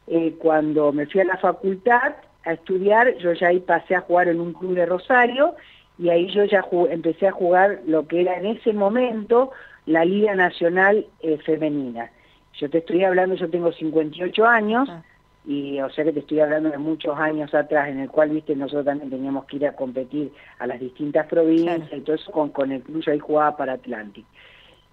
[0.07, 2.15] eh, cuando me fui a la facultad
[2.45, 5.55] a estudiar, yo ya ahí pasé a jugar en un club de Rosario,
[5.99, 9.51] y ahí yo ya empecé a jugar lo que era en ese momento
[9.85, 12.11] la Liga Nacional eh, Femenina.
[12.53, 15.01] Yo te estoy hablando, yo tengo 58 años, ah.
[15.45, 18.55] y o sea que te estoy hablando de muchos años atrás, en el cual, viste,
[18.55, 21.97] nosotros también teníamos que ir a competir a las distintas provincias, claro.
[21.97, 24.25] y todo eso con, con el club, yo ahí jugaba para Atlantic.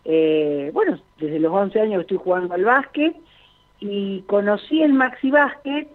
[0.05, 3.14] Eh, bueno, desde los 11 años estoy jugando al básquet,
[3.81, 5.88] y conocí el Maxi Básquet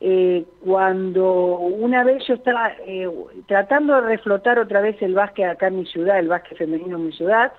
[0.00, 3.08] eh, cuando una vez yo estaba eh,
[3.46, 7.06] tratando de reflotar otra vez el básquet acá en mi ciudad, el básquet femenino en
[7.06, 7.52] mi ciudad,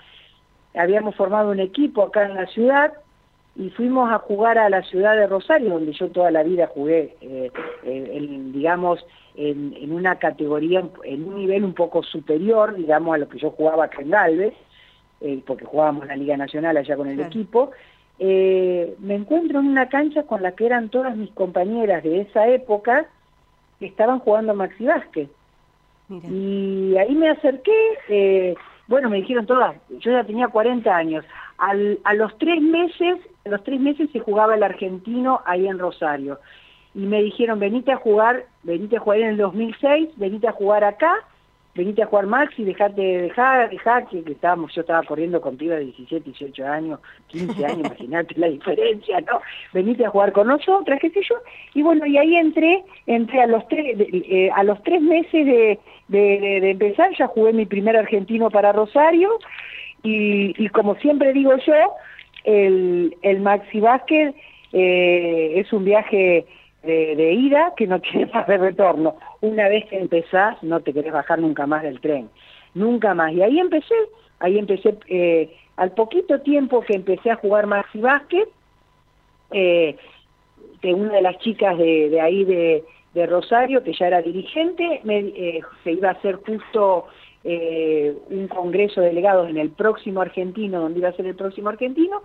[0.79, 2.93] habíamos formado un equipo acá en la ciudad
[3.55, 7.17] y fuimos a jugar a la ciudad de Rosario, donde yo toda la vida jugué,
[7.19, 7.51] eh,
[7.83, 13.27] en, digamos, en, en, una categoría, en un nivel un poco superior, digamos, a lo
[13.27, 14.53] que yo jugaba acá en Galvez,
[15.19, 17.71] eh, porque jugábamos la Liga Nacional allá con el equipo,
[18.17, 22.47] eh, me encuentro en una cancha con la que eran todas mis compañeras de esa
[22.47, 23.07] época
[23.79, 25.29] que estaban jugando Maxi Vázquez.
[26.09, 28.55] Y ahí me acerqué,
[28.89, 31.23] bueno, me dijeron todas, yo ya tenía 40 años,
[31.59, 36.39] a los tres meses, a los tres meses se jugaba el argentino ahí en Rosario.
[36.95, 40.83] Y me dijeron, venite a jugar, venite a jugar en el 2006, venite a jugar
[40.83, 41.13] acá,
[41.75, 45.79] venite a jugar Maxi, dejate, dejá, dejá, que, que estábamos, yo estaba corriendo con pibas
[45.79, 49.41] de 17, 18 años, 15 años, imagínate la diferencia, ¿no?
[49.73, 51.35] Venite a jugar con nosotras, qué sé yo,
[51.73, 55.79] y bueno, y ahí entré, entré a los tres, eh, a los tres meses de,
[56.07, 59.39] de, de, de, empezar, ya jugué mi primer argentino para Rosario,
[60.03, 61.73] y, y como siempre digo yo,
[62.43, 64.35] el, el Maxi Básquet
[64.71, 66.45] eh, es un viaje
[66.83, 69.15] de, de, ida que no tiene más de retorno.
[69.41, 72.29] Una vez que empezás, no te querés bajar nunca más del tren.
[72.73, 73.33] Nunca más.
[73.33, 73.95] Y ahí empecé,
[74.39, 78.49] ahí empecé, eh, al poquito tiempo que empecé a jugar Maxi Básquet,
[79.51, 79.95] eh,
[80.83, 85.19] una de las chicas de, de ahí de, de, Rosario, que ya era dirigente, me,
[85.19, 87.07] eh, se iba a hacer justo
[87.41, 92.21] un congreso de delegados en el próximo argentino, donde iba a ser el próximo argentino,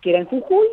[0.00, 0.66] que era en Jujuy,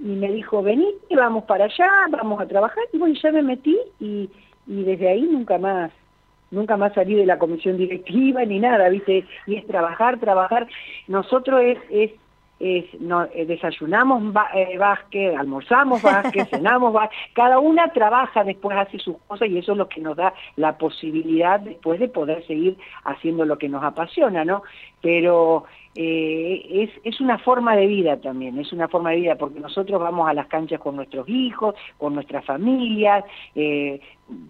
[0.00, 3.76] y me dijo, vení, vamos para allá, vamos a trabajar, y bueno, ya me metí
[3.98, 4.30] y,
[4.66, 5.90] y desde ahí nunca más,
[6.50, 9.26] nunca más salí de la comisión directiva ni nada, ¿viste?
[9.46, 10.68] Y es trabajar, trabajar.
[11.08, 12.12] Nosotros es, es,
[12.60, 18.98] es no, eh, desayunamos eh, básquet, almorzamos básquet, cenamos básquet, cada una trabaja, después hace
[18.98, 22.76] sus cosas y eso es lo que nos da la posibilidad después de poder seguir
[23.04, 24.62] haciendo lo que nos apasiona, ¿no?
[25.00, 25.64] Pero
[26.00, 30.00] eh, es, es una forma de vida también, es una forma de vida porque nosotros
[30.00, 33.24] vamos a las canchas con nuestros hijos, con nuestras familias,
[33.56, 34.00] eh,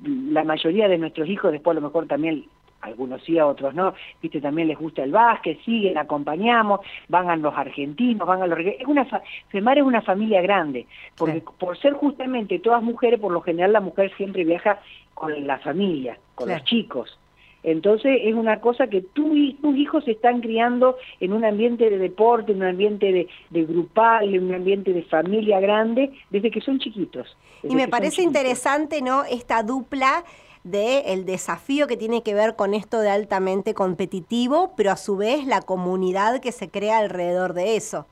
[0.05, 2.45] la mayoría de nuestros hijos después a lo mejor también
[2.83, 7.37] algunos sí, a otros no, viste, también les gusta el básquet, siguen, acompañamos, van a
[7.37, 8.59] los argentinos, van a los...
[8.59, 9.07] Es una
[9.49, 11.47] FEMAR es una familia grande, porque sí.
[11.59, 14.81] por ser justamente todas mujeres, por lo general la mujer siempre viaja
[15.15, 16.53] con la familia, con sí.
[16.53, 17.19] los chicos.
[17.63, 21.91] Entonces es una cosa que tú y tus hijos se están criando en un ambiente
[21.91, 26.51] de deporte, en un ambiente de, de grupal, en un ambiente de familia grande, desde
[26.51, 27.37] que son chiquitos.
[27.63, 29.25] Y me parece interesante, ¿no?
[29.25, 30.25] Esta dupla
[30.65, 35.17] de el desafío que tiene que ver con esto de altamente competitivo, pero a su
[35.17, 38.07] vez la comunidad que se crea alrededor de eso.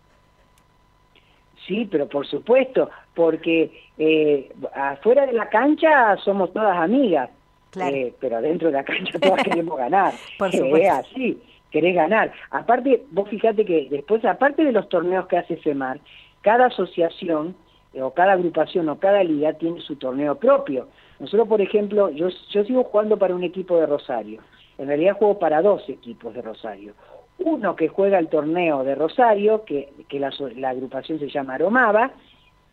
[1.66, 7.28] Sí, pero por supuesto, porque eh, afuera de la cancha somos todas amigas,
[7.76, 7.96] claro.
[7.96, 10.14] eh, pero adentro de la cancha todas queremos ganar.
[10.38, 10.76] por supuesto.
[10.76, 12.32] Es así, querés ganar.
[12.50, 16.00] Aparte, vos fíjate que después, aparte de los torneos que hace FEMAR,
[16.42, 17.54] cada asociación
[17.92, 20.88] eh, o cada agrupación o cada liga tiene su torneo propio.
[21.18, 24.42] Nosotros, por ejemplo, yo, yo sigo jugando para un equipo de Rosario.
[24.78, 26.94] En realidad juego para dos equipos de Rosario.
[27.38, 32.12] Uno que juega el torneo de Rosario, que, que la, la agrupación se llama Aromaba,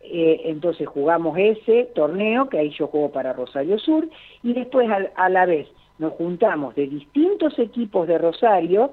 [0.06, 4.06] eh, entonces jugamos ese torneo, que ahí yo juego para Rosario Sur,
[4.42, 4.86] y después
[5.16, 5.66] a, la vez
[5.98, 8.92] nos juntamos de distintos equipos de Rosario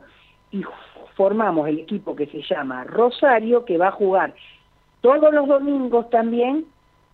[0.52, 0.64] y
[1.16, 4.34] formamos el equipo que se llama Rosario, que va a jugar
[5.02, 6.66] todos los domingos también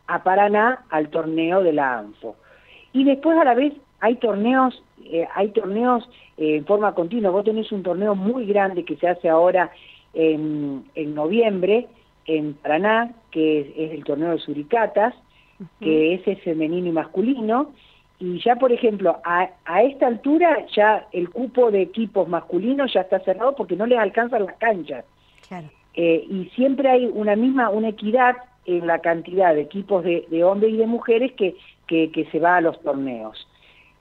[0.05, 2.35] a Paraná al torneo de la ANFO.
[2.93, 6.07] y después a la vez hay torneos, eh, hay torneos
[6.37, 7.31] eh, en forma continua.
[7.31, 9.71] Vos tenés un torneo muy grande que se hace ahora
[10.13, 11.87] en, en noviembre
[12.27, 15.13] en Paraná, que es, es el torneo de Suricatas,
[15.79, 17.71] que ese es femenino y masculino,
[18.19, 23.01] y ya por ejemplo, a, a, esta altura ya el cupo de equipos masculinos ya
[23.01, 25.05] está cerrado porque no les alcanzan las canchas.
[25.47, 25.67] Claro.
[25.93, 30.43] Eh, y siempre hay una misma, una equidad en la cantidad de equipos de, de
[30.43, 31.55] hombres y de mujeres que,
[31.87, 33.47] que, que, se va a los torneos.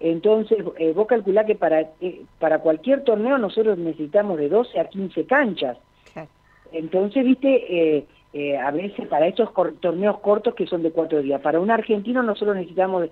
[0.00, 4.88] Entonces, eh, vos calculá que para, eh, para cualquier torneo nosotros necesitamos de 12 a
[4.88, 5.78] 15 canchas.
[6.12, 6.28] Claro.
[6.72, 8.06] Entonces, viste,
[8.38, 9.48] eh, a veces para estos
[9.80, 11.40] torneos cortos que son de cuatro días.
[11.40, 13.08] Para un argentino nosotros necesitamos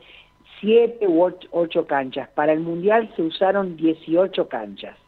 [0.60, 2.28] siete u ocho, ocho, canchas.
[2.34, 4.98] Para el Mundial se usaron 18 canchas.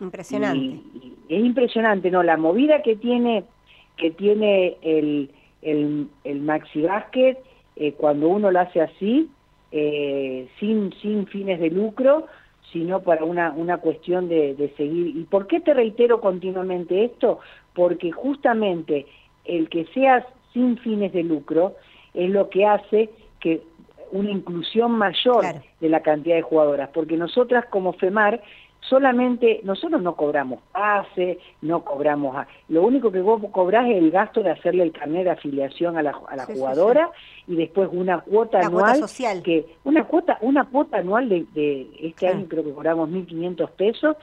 [0.00, 0.58] Impresionante.
[0.58, 2.22] Y, y es impresionante, ¿no?
[2.22, 3.44] La movida que tiene,
[3.98, 5.30] que tiene el,
[5.60, 7.36] el, el maxi basket,
[7.76, 9.28] eh, cuando uno lo hace así,
[9.72, 12.28] eh, sin, sin fines de lucro,
[12.72, 15.14] sino para una, una cuestión de, de seguir.
[15.18, 17.40] ¿Y por qué te reitero continuamente esto?
[17.74, 19.04] Porque justamente
[19.44, 21.74] el que seas sin fines de lucro
[22.14, 23.62] es lo que hace que
[24.12, 25.62] una inclusión mayor claro.
[25.80, 28.42] de la cantidad de jugadoras, porque nosotras como FEMAR
[28.80, 34.42] solamente, nosotros no cobramos pase, no cobramos, lo único que vos cobrás es el gasto
[34.42, 37.52] de hacerle el carnet de afiliación a la, a la sí, jugadora sí, sí.
[37.52, 39.42] y después una cuota la anual, cuota social.
[39.42, 42.38] que una cuota, una cuota anual de, de este claro.
[42.38, 44.16] año creo que cobramos 1.500 pesos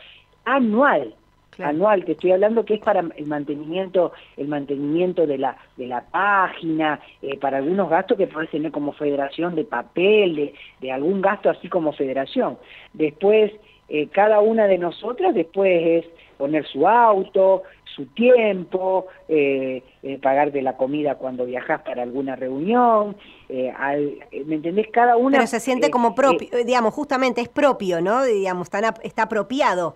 [0.43, 1.13] anual,
[1.57, 1.71] Claro.
[1.71, 6.01] anual te estoy hablando que es para el mantenimiento el mantenimiento de la de la
[6.01, 11.19] página eh, para algunos gastos que puedes tener como federación de papel de, de algún
[11.19, 12.59] gasto así como federación.
[12.93, 13.51] Después
[13.89, 16.05] eh, cada una de nosotras después es
[16.37, 17.63] poner su auto
[17.95, 19.81] su tiempo eh,
[20.21, 23.15] pagarte la comida cuando viajas para alguna reunión
[23.79, 28.23] al, me entendés cada una pero se siente como propio digamos justamente es propio no
[28.23, 29.95] digamos está, está apropiado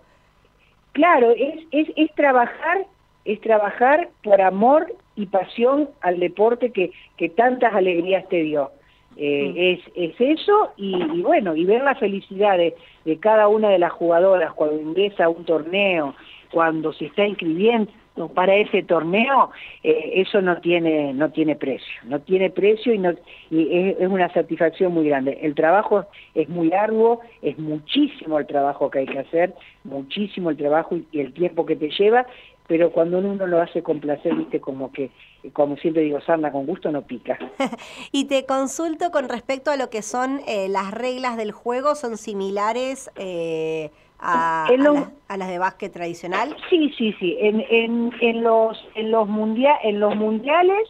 [0.94, 2.86] Claro, es, es, es trabajar,
[3.26, 8.72] es trabajar por amor y pasión al deporte que, que tantas alegrías te dio.
[9.18, 12.74] Eh, es, es eso y, y, bueno, y ver la felicidad de,
[13.04, 16.16] de, cada una de las jugadoras cuando ingresa a un torneo,
[16.50, 17.92] cuando se está inscribiendo
[18.36, 19.52] para ese torneo,
[19.84, 23.14] eh, eso no tiene, no tiene precio, no tiene precio y, no,
[23.50, 25.40] y es, una satisfacción muy grande.
[25.42, 26.06] El trabajo
[26.36, 29.54] es muy arduo, es muchísimo el trabajo que hay que hacer,
[29.84, 32.26] muchísimo el trabajo y, y el tiempo que te lleva,
[32.72, 35.12] pero cuando uno lo hace con placer, viste, como que,
[35.52, 37.38] como siempre digo, sarna con gusto no pica.
[38.14, 42.16] y te consulto con respecto a lo que son eh, las reglas del juego, ¿son
[42.16, 43.90] similares eh,
[44.22, 46.56] a, a, la, a, las de básquet tradicional?
[46.70, 47.38] Sí, sí, sí.
[47.40, 50.88] En, en, en los en los mundial en los mundiales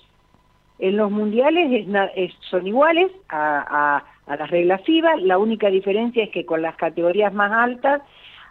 [0.79, 5.17] en los mundiales es, es, son iguales a, a, las reglas FIBA.
[5.17, 8.01] La única diferencia es que con las categorías más altas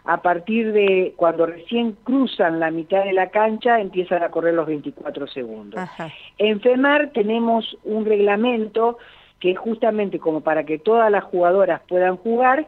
[0.05, 4.65] a partir de cuando recién cruzan la mitad de la cancha empiezan a correr los
[4.65, 5.79] 24 segundos.
[5.79, 6.09] Ajá.
[6.37, 8.97] En FEMAR tenemos un reglamento
[9.39, 12.67] que es justamente como para que todas las jugadoras puedan jugar,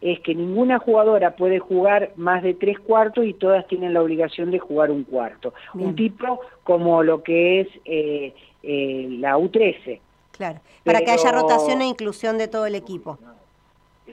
[0.00, 4.50] es que ninguna jugadora puede jugar más de tres cuartos y todas tienen la obligación
[4.50, 5.52] de jugar un cuarto.
[5.74, 5.90] Bien.
[5.90, 10.00] Un tipo como lo que es eh, eh, la U13.
[10.32, 11.04] Claro, para Pero...
[11.04, 13.18] que haya rotación e inclusión de todo el equipo.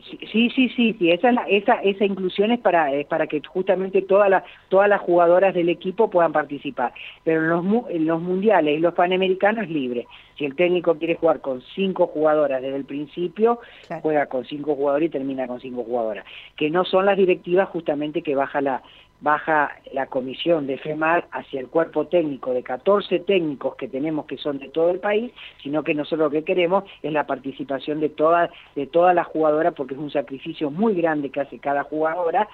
[0.04, 4.30] Sí, sí, sí, sí, esa, esa, esa inclusión es para, es para que justamente todas
[4.30, 6.94] las todas las jugadoras del equipo puedan participar.
[7.24, 10.08] Pero en los, en los mundiales y los panamericanos es libre.
[10.38, 14.02] Si el técnico quiere jugar con cinco jugadoras desde el principio, claro.
[14.04, 16.26] juega con cinco jugadores y termina con cinco jugadoras.
[16.56, 18.84] Que no son las directivas justamente que baja la,
[19.20, 24.38] baja la comisión de FEMAR hacia el cuerpo técnico de 14 técnicos que tenemos que
[24.38, 25.32] son de todo el país,
[25.64, 29.74] sino que nosotros lo que queremos es la participación de todas de todas las jugadoras
[29.74, 32.48] porque es un sacrificio muy grande que hace cada jugadora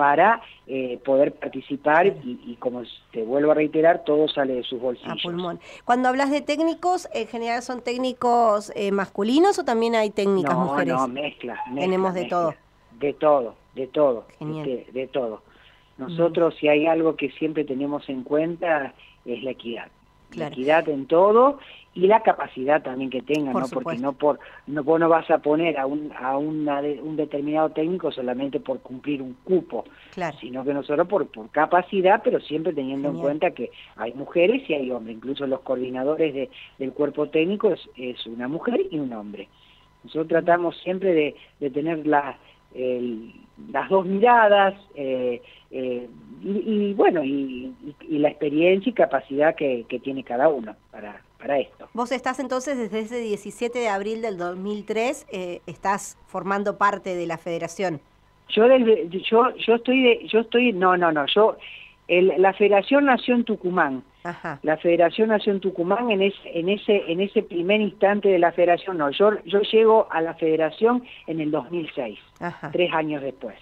[0.00, 4.80] para eh, poder participar y, y, como te vuelvo a reiterar, todo sale de sus
[4.80, 5.12] bolsillos.
[5.12, 5.60] A pulmón.
[5.84, 10.64] Cuando hablas de técnicos, ¿en general son técnicos eh, masculinos o también hay técnicas no,
[10.64, 10.94] mujeres?
[10.94, 12.38] No, mezcla, mezcla Tenemos de mezcla.
[12.38, 12.54] todo.
[12.98, 14.84] De todo, de todo, Genial.
[14.90, 15.42] De todo.
[16.00, 18.94] Nosotros, si hay algo que siempre tenemos en cuenta,
[19.24, 19.88] es la equidad.
[20.30, 20.50] Claro.
[20.50, 21.58] La equidad en todo
[21.92, 23.68] y la capacidad también que tengan, por ¿no?
[23.68, 23.84] Supuesto.
[23.84, 24.38] Porque no por
[24.68, 28.60] no vos no vas a poner a un a una de, un determinado técnico solamente
[28.60, 29.84] por cumplir un cupo,
[30.14, 30.36] claro.
[30.40, 33.16] sino que nosotros por por capacidad, pero siempre teniendo Genial.
[33.16, 37.72] en cuenta que hay mujeres y hay hombres, incluso los coordinadores de, del cuerpo técnico
[37.72, 39.48] es, es una mujer y un hombre.
[40.04, 42.38] Nosotros tratamos siempre de, de tener la
[42.74, 46.08] las dos miradas, eh, eh,
[46.42, 47.74] y, bueno, y,
[48.08, 51.88] la experiencia y capacidad que, tiene cada uno para, para esto.
[51.92, 57.26] Vos estás entonces desde ese 17 de abril del 2003, eh, estás formando parte de
[57.26, 58.00] la federación.
[58.48, 61.56] Yo, yo, yo estoy, de, yo estoy, no, no, no, yo,
[62.08, 64.02] la federación nació en Tucumán.
[64.62, 68.52] La Federación nació en Tucumán en ese, en ese, en ese primer instante de la
[68.52, 68.98] Federación.
[68.98, 72.18] No, yo, yo llego a la Federación en el 2006,
[72.72, 73.56] tres años después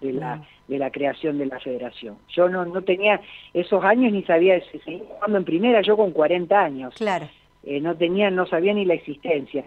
[0.00, 0.44] de la, mm.
[0.68, 2.18] de la creación de la Federación.
[2.34, 3.20] Yo no, no tenía
[3.54, 6.94] esos años ni sabía, seguía jugando en primera, yo con 40 años.
[6.96, 7.28] Claro.
[7.64, 9.64] Eh, no tenía, no sabía ni la existencia.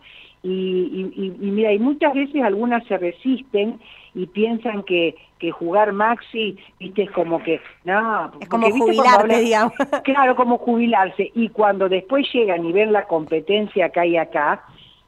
[0.47, 1.09] Y,
[1.41, 3.79] y, mira, y muchas veces algunas se resisten
[4.13, 9.73] y piensan que, que jugar maxi, viste, es como que, no, es como jubilarse, digamos.
[10.03, 11.31] Claro, como jubilarse.
[11.33, 14.63] Y cuando después llegan y ven la competencia que hay acá,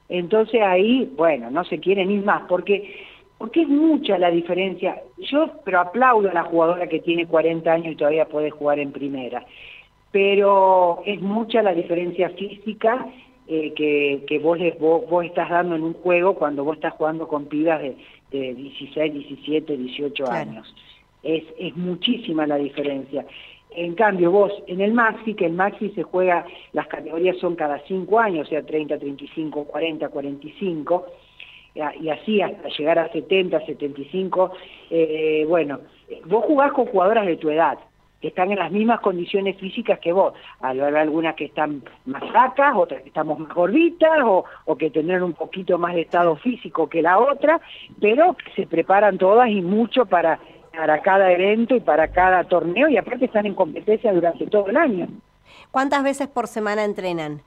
[0.09, 3.05] entonces ahí, bueno, no se quieren ir más, porque
[3.37, 5.03] porque es mucha la diferencia.
[5.19, 8.91] Yo, pero aplaudo a la jugadora que tiene 40 años y todavía puede jugar en
[8.91, 9.45] primera,
[10.11, 13.05] pero es mucha la diferencia física
[13.47, 17.45] eh, que, que vos, vos, estás dando en un juego cuando vos estás jugando con
[17.45, 17.95] pibas de,
[18.31, 20.75] 16, 17, 18 años.
[21.23, 23.25] Es, es muchísima la diferencia.
[23.71, 27.79] En cambio, vos en el Maxi, que el Maxi se juega, las categorías son cada
[27.87, 31.05] 5 años, o sea, 30, 35, 40, 45,
[32.01, 34.51] y así hasta llegar a 70, 75,
[34.89, 35.79] eh, bueno,
[36.25, 37.77] vos jugás con jugadoras de tu edad,
[38.21, 40.33] que están en las mismas condiciones físicas que vos.
[40.59, 45.23] Habrá algunas que están más sacas, otras que estamos más gorditas, o, o, que tendrán
[45.23, 47.61] un poquito más de estado físico que la otra,
[47.99, 50.39] pero se preparan todas y mucho para,
[50.75, 54.77] para cada evento y para cada torneo, y aparte están en competencia durante todo el
[54.77, 55.07] año.
[55.71, 57.41] ¿Cuántas veces por semana entrenan?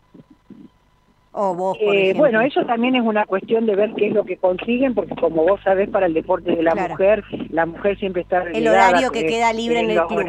[1.32, 5.14] Eh, bueno, eso también es una cuestión de ver qué es lo que consiguen, porque
[5.14, 9.12] como vos sabés, para el deporte de la mujer, la mujer siempre está El horario
[9.12, 10.26] que queda libre en, el club.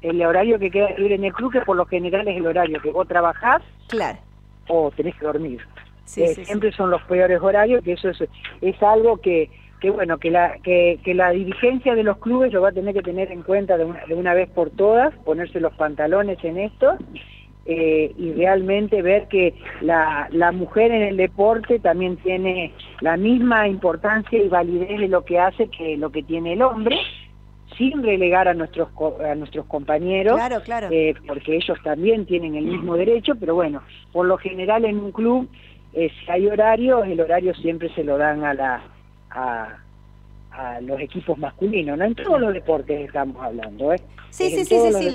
[0.00, 2.80] El horario que queda libre en el club, que por lo general es el horario
[2.80, 4.18] que vos trabajás claro.
[4.68, 5.60] o tenés que dormir.
[6.16, 8.22] Eh, siempre son los peores horarios, que eso es,
[8.60, 12.62] es algo que, que bueno, que la, que, que, la dirigencia de los clubes lo
[12.62, 15.60] va a tener que tener en cuenta de una, de una vez por todas, ponerse
[15.60, 16.96] los pantalones en esto
[17.70, 19.52] eh, y realmente ver que
[19.82, 25.22] la, la, mujer en el deporte también tiene la misma importancia y validez de lo
[25.26, 26.96] que hace que lo que tiene el hombre
[27.76, 28.88] sin relegar a nuestros
[29.22, 30.88] a nuestros compañeros claro, claro.
[30.90, 35.12] Eh, porque ellos también tienen el mismo derecho pero bueno por lo general en un
[35.12, 35.46] club
[35.92, 38.82] eh, si hay horario el horario siempre se lo dan a la
[39.30, 39.76] a,
[40.58, 44.00] a los equipos masculinos no en todos los deportes estamos hablando ¿eh?
[44.30, 45.10] Sí, sí, sí, sí, sí,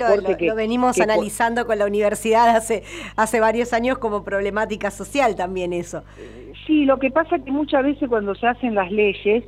[0.46, 2.82] lo, venimos analizando con la universidad hace,
[3.16, 6.02] hace varios años como problemática social también eso.
[6.66, 9.44] Sí, lo que pasa es que muchas veces cuando se hacen las leyes,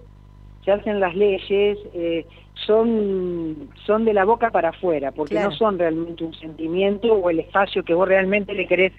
[0.64, 2.24] se hacen las leyes, eh,
[2.64, 7.40] son, son de la boca para afuera, porque no son realmente un sentimiento o el
[7.40, 8.92] espacio que vos realmente le querés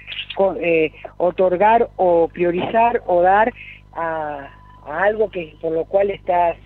[0.62, 3.54] eh, otorgar o priorizar o dar
[3.94, 4.50] a,
[4.86, 6.58] algo que por lo cual estás,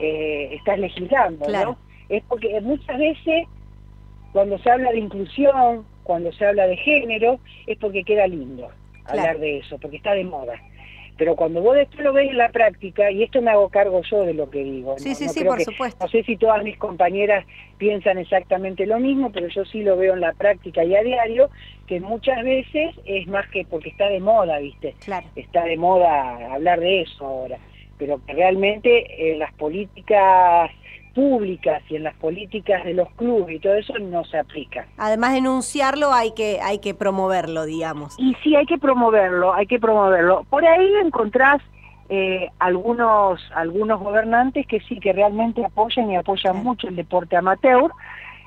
[0.00, 1.76] eh, estás legislando, ¿no?
[2.08, 3.46] es porque muchas veces
[4.32, 8.68] cuando se habla de inclusión, cuando se habla de género, es porque queda lindo
[9.06, 10.54] hablar de eso, porque está de moda.
[11.16, 14.24] Pero cuando vos después lo ves en la práctica, y esto me hago cargo yo
[14.24, 14.96] de lo que digo.
[14.98, 16.04] Sí, sí, sí, por supuesto.
[16.04, 17.44] No sé si todas mis compañeras
[17.76, 21.50] piensan exactamente lo mismo, pero yo sí lo veo en la práctica y a diario,
[21.86, 24.94] que muchas veces es más que porque está de moda, ¿viste?
[25.04, 25.26] Claro.
[25.36, 27.58] Está de moda hablar de eso ahora.
[28.00, 30.70] Pero que realmente eh, las políticas
[31.14, 34.86] públicas y en las políticas de los clubes y todo eso no se aplica.
[34.96, 38.14] Además de enunciarlo hay que hay que promoverlo, digamos.
[38.18, 40.44] Y sí, hay que promoverlo, hay que promoverlo.
[40.48, 41.60] Por ahí encontrás
[42.08, 47.90] eh, algunos algunos gobernantes que sí, que realmente apoyan y apoyan mucho el deporte amateur,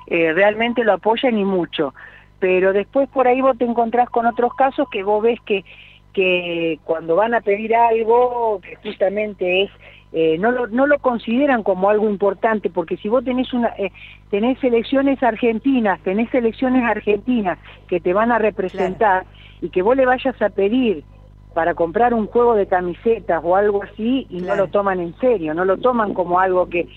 [0.08, 1.93] eh, realmente lo apoyan y mucho.
[2.39, 5.64] Pero después por ahí vos te encontrás con otros casos que vos ves que
[6.14, 9.72] que cuando van a pedir algo que justamente es
[10.16, 13.91] eh, no, lo, no lo consideran como algo importante, porque si vos tenés, una, eh,
[14.30, 17.57] tenés elecciones argentinas, tenés elecciones argentinas
[17.88, 19.26] que te van a representar
[19.59, 21.03] y que vos le vayas a pedir
[21.55, 25.55] para comprar un juego de camisetas o algo así y no lo toman en serio,
[25.55, 26.88] no lo toman como algo que,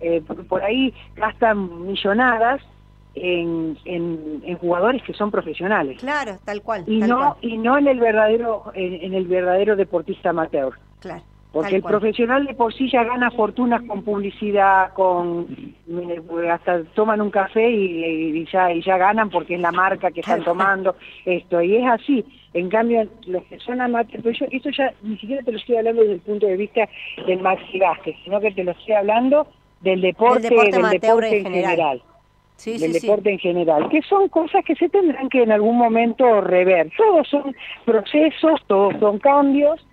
[0.00, 2.60] eh, por ahí gastan millonadas
[3.14, 5.98] en, en, jugadores que son profesionales.
[6.00, 6.84] Claro, tal cual.
[6.86, 10.74] Y no y no en el verdadero en, en el verdadero deportista amateur.
[11.00, 11.22] Claro.
[11.52, 11.92] Porque el cual.
[11.92, 15.46] profesional de por sí ya gana fortunas con publicidad, con
[15.88, 18.04] eh, hasta toman un café y,
[18.38, 20.96] y ya y ya ganan porque es la marca que están tomando
[21.26, 22.24] esto y es así.
[22.54, 25.76] En cambio, los que son amateurs, pero yo esto ya ni siquiera te lo estoy
[25.76, 26.88] hablando desde el punto de vista
[27.26, 29.46] del maxi básquet, sino que te lo estoy hablando
[29.82, 31.76] del deporte, deporte del amateur deporte en en general.
[31.76, 32.11] general
[32.62, 33.06] Sí, del sí, sí.
[33.08, 36.92] deporte en general, que son cosas que se tendrán que en algún momento rever.
[36.96, 39.84] Todos son procesos, todos son cambios,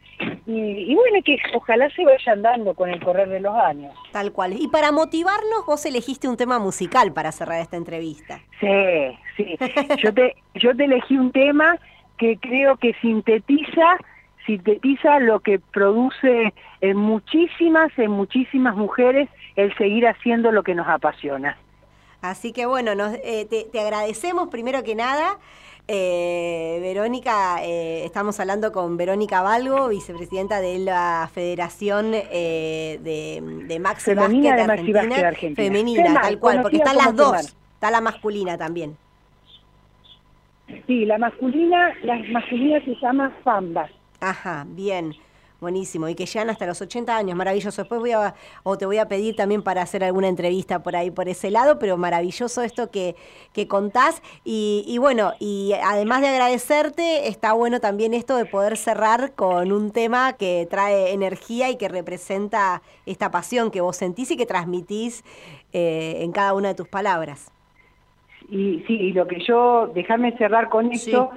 [0.45, 3.91] y, y bueno, que ojalá se vayan dando con el correr de los años.
[4.11, 4.53] Tal cual.
[4.53, 8.39] Y para motivarnos, vos elegiste un tema musical para cerrar esta entrevista.
[8.59, 9.57] Sí, sí.
[10.03, 11.75] Yo te, yo te elegí un tema
[12.19, 13.97] que creo que sintetiza,
[14.45, 20.87] sintetiza lo que produce en muchísimas, en muchísimas mujeres el seguir haciendo lo que nos
[20.87, 21.57] apasiona.
[22.21, 25.37] Así que bueno, nos, eh, te, te agradecemos primero que nada.
[25.91, 33.79] Eh, Verónica, eh, estamos hablando con Verónica Valgo, vicepresidenta de la Federación eh, de, de
[33.79, 35.55] Maxi Femenina Básquet de Maxi Argentina.
[35.55, 37.37] Femenina, FEMAR, tal cual, porque están las dos.
[37.37, 37.45] FEMAR.
[37.73, 38.97] Está la masculina también.
[40.85, 43.89] Sí, la masculina, la masculina se llama Fambas.
[44.19, 45.15] Ajá, bien.
[45.61, 47.81] Buenísimo, y que llegan hasta los 80 años, maravilloso.
[47.81, 48.33] Después voy a,
[48.63, 51.79] o te voy a pedir también para hacer alguna entrevista por ahí, por ese lado,
[51.79, 53.15] pero maravilloso esto que,
[53.51, 54.21] que contás.
[54.45, 59.73] Y, y bueno, y además de agradecerte, está bueno también esto de poder cerrar con
[59.73, 64.45] un tema que trae energía y que representa esta pasión que vos sentís y que
[64.45, 65.23] transmitís
[65.73, 67.51] eh, en cada una de tus palabras.
[68.49, 71.31] Y sí, y lo que yo, déjame cerrar con esto,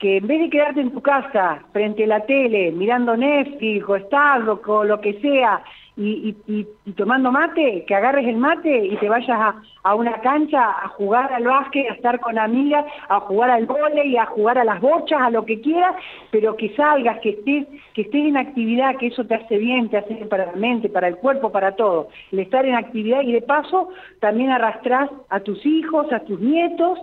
[0.00, 3.96] que en vez de quedarte en tu casa, frente a la tele, mirando Netflix o
[3.96, 5.62] Star Rock o lo que sea,
[5.96, 9.94] y, y- y- y tomando mate, que agarres el mate y te vayas a, a
[9.94, 14.24] una cancha a jugar al básquet, a estar con amigas, a jugar al vóley, a
[14.26, 15.94] jugar a las bochas, a lo que quieras,
[16.30, 19.98] pero que salgas, que estés, que estés en actividad, que eso te hace bien, te
[19.98, 22.08] hace bien para la mente, para el cuerpo, para todo.
[22.32, 23.90] El estar en actividad y de paso
[24.20, 26.98] también arrastrás a tus hijos, a tus nietos,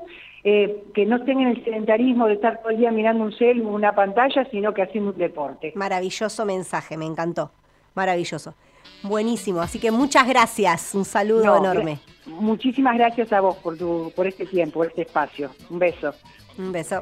[0.50, 3.62] eh, que no estén en el sedentarismo de estar todo el día mirando un cel
[3.64, 5.74] o una pantalla, sino que haciendo un deporte.
[5.76, 7.52] Maravilloso mensaje, me encantó.
[7.96, 8.54] Maravilloso.
[9.04, 10.96] Buenísimo, así que muchas gracias.
[10.96, 12.00] Un saludo No, enorme.
[12.26, 15.50] gra- Muchísimas gracias a vos por, tu, por este tiempo, por este espacio.
[15.70, 16.14] Un beso.
[16.58, 17.02] Un beso.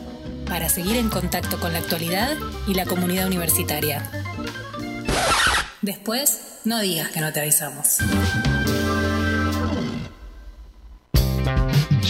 [0.51, 2.35] para seguir en contacto con la actualidad
[2.67, 4.03] y la comunidad universitaria.
[5.81, 7.99] Después, no digas que no te avisamos.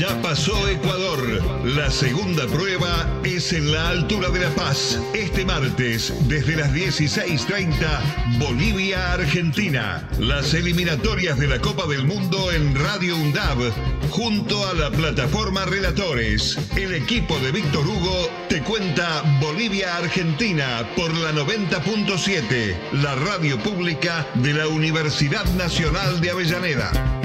[0.02, 1.22] Ya pasó Ecuador.
[1.64, 5.00] La segunda prueba es en la altura de La Paz.
[5.14, 10.10] Este martes, desde las 16.30, Bolivia-Argentina.
[10.18, 13.72] Las eliminatorias de la Copa del Mundo en Radio UNDAB,
[14.10, 16.58] junto a la plataforma Relatores.
[16.76, 24.56] El equipo de Víctor Hugo te cuenta Bolivia-Argentina por la 90.7, la radio pública de
[24.56, 27.21] la Universidad Nacional de Avellaneda.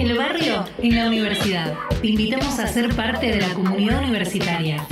[0.00, 1.74] El barrio en la universidad.
[2.00, 4.82] Te invitamos a ser parte de la comunidad universitaria.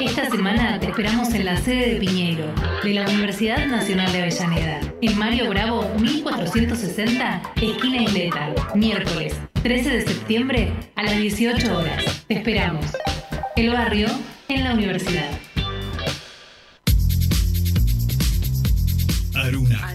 [0.00, 2.52] Esta semana te esperamos en la sede de Piñeiro,
[2.82, 10.00] de la Universidad Nacional de Avellaneda, en Mario Bravo 1460, esquina Isleta, miércoles 13 de
[10.00, 12.24] septiembre a las 18 horas.
[12.26, 12.86] Te esperamos.
[13.54, 14.08] El barrio
[14.48, 15.30] en la universidad.
[19.32, 19.94] Aruna.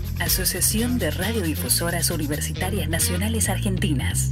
[0.21, 4.31] Asociación de Radiodifusoras Universitarias Nacionales Argentinas.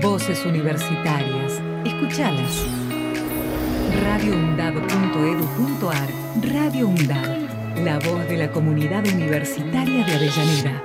[0.00, 1.60] Voces universitarias.
[1.84, 2.64] Escuchalas.
[4.04, 6.08] radioundab.edu.ar
[6.52, 7.48] Radio UNDAB.
[7.84, 10.80] La voz de la comunidad universitaria de Avellaneda.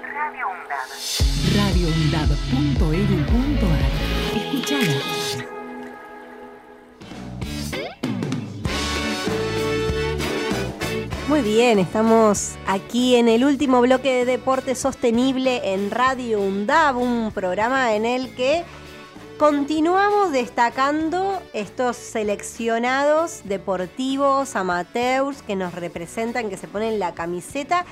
[0.00, 0.88] Radio UNDAB.
[1.56, 3.90] radioundab.edu.ar
[4.34, 5.17] Escuchalas.
[11.28, 17.32] Muy bien, estamos aquí en el último bloque de Deporte Sostenible en Radio UNDAB, un
[17.32, 18.64] programa en el que
[19.38, 27.84] continuamos destacando estos seleccionados deportivos, amateurs, que nos representan, que se ponen la camiseta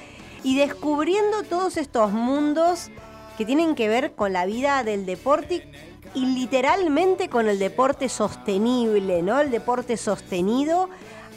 [0.43, 2.91] y descubriendo todos estos mundos
[3.37, 5.70] que tienen que ver con la vida del deporte
[6.14, 9.39] y literalmente con el deporte sostenible, ¿no?
[9.43, 10.89] El deporte sostenido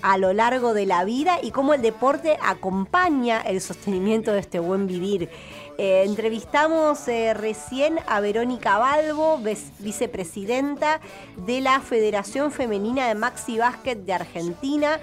[0.01, 4.59] a lo largo de la vida y cómo el deporte acompaña el sostenimiento de este
[4.59, 5.29] buen vivir.
[5.77, 9.39] Eh, entrevistamos eh, recién a Verónica Balbo,
[9.79, 10.99] vicepresidenta
[11.37, 14.99] de la Federación Femenina de Maxi Básquet de Argentina.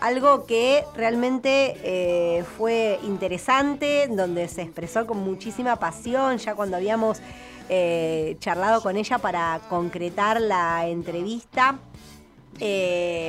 [0.00, 7.20] Algo que realmente eh, fue interesante, donde se expresó con muchísima pasión, ya cuando habíamos
[8.38, 11.78] charlado con ella para concretar la entrevista.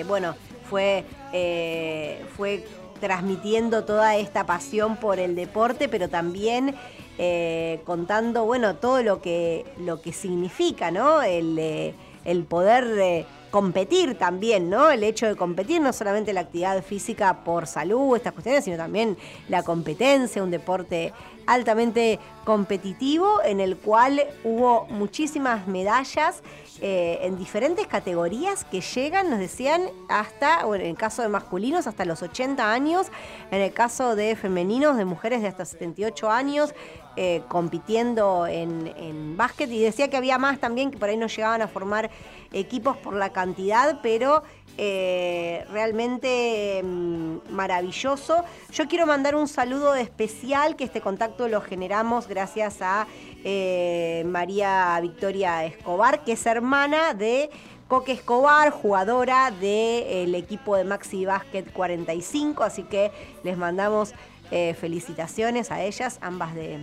[0.07, 0.35] bueno,
[0.69, 1.03] fue,
[1.33, 2.65] eh, fue
[2.99, 6.75] transmitiendo toda esta pasión por el deporte, pero también
[7.17, 11.21] eh, contando, bueno, todo lo que, lo que significa, ¿no?
[11.21, 11.93] El, eh,
[12.25, 14.91] el poder competir también, ¿no?
[14.91, 19.17] El hecho de competir, no solamente la actividad física por salud, estas cuestiones, sino también
[19.47, 21.13] la competencia, un deporte
[21.49, 26.43] altamente competitivo en el cual hubo muchísimas medallas
[26.81, 31.87] eh, en diferentes categorías que llegan, nos decían, hasta, bueno, en el caso de masculinos,
[31.87, 33.07] hasta los 80 años,
[33.51, 36.73] en el caso de femeninos, de mujeres de hasta 78 años,
[37.17, 39.69] eh, compitiendo en, en básquet.
[39.71, 42.11] Y decía que había más también, que por ahí no llegaban a formar
[42.53, 44.43] equipos por la cantidad, pero
[44.81, 48.45] eh, realmente mm, maravilloso.
[48.71, 53.05] Yo quiero mandar un saludo especial, que este contacto lo generamos gracias a
[53.43, 57.49] eh, María Victoria Escobar, que es hermana de
[57.89, 63.11] Coque Escobar, jugadora del equipo de Maxi Basket 45, así que
[63.43, 64.13] les mandamos
[64.49, 66.79] eh, felicitaciones a ellas, ambas de,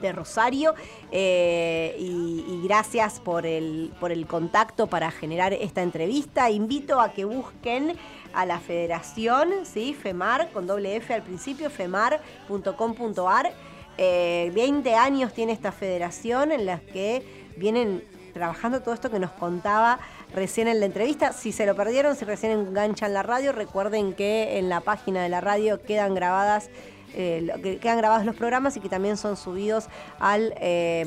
[0.00, 0.74] de Rosario
[1.10, 6.50] eh, y, gracias por el, por el contacto para generar esta entrevista.
[6.50, 7.96] Invito a que busquen
[8.32, 9.94] a la federación, ¿sí?
[9.94, 13.52] FEMAR, con doble F al principio, femar.com.ar.
[13.98, 18.04] Eh, 20 años tiene esta federación en las que vienen
[18.36, 19.98] trabajando todo esto que nos contaba
[20.34, 21.32] recién en la entrevista.
[21.32, 25.30] Si se lo perdieron, si recién enganchan la radio, recuerden que en la página de
[25.30, 26.68] la radio quedan grabadas
[27.14, 29.86] eh, que quedan grabados los programas y que también son subidos
[30.18, 31.04] al, eh,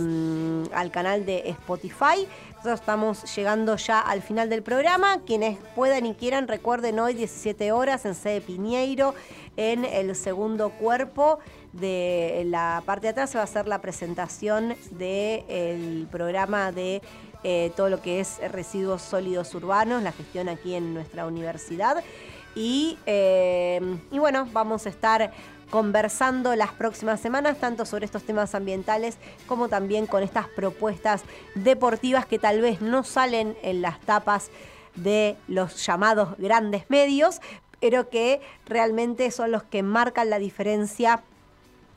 [0.73, 2.27] al canal de Spotify.
[2.65, 5.21] Estamos llegando ya al final del programa.
[5.25, 9.15] Quienes puedan y quieran, recuerden hoy 17 horas en sede Piñeiro,
[9.55, 11.39] en el segundo cuerpo
[11.73, 17.01] de la parte de atrás se va a hacer la presentación del programa de
[17.43, 22.03] eh, todo lo que es residuos sólidos urbanos, la gestión aquí en nuestra universidad.
[22.55, 23.79] Y, eh,
[24.11, 25.31] y bueno, vamos a estar
[25.69, 29.17] conversando las próximas semanas, tanto sobre estos temas ambientales
[29.47, 31.21] como también con estas propuestas
[31.55, 34.49] deportivas que tal vez no salen en las tapas
[34.95, 37.41] de los llamados grandes medios,
[37.79, 41.23] pero que realmente son los que marcan la diferencia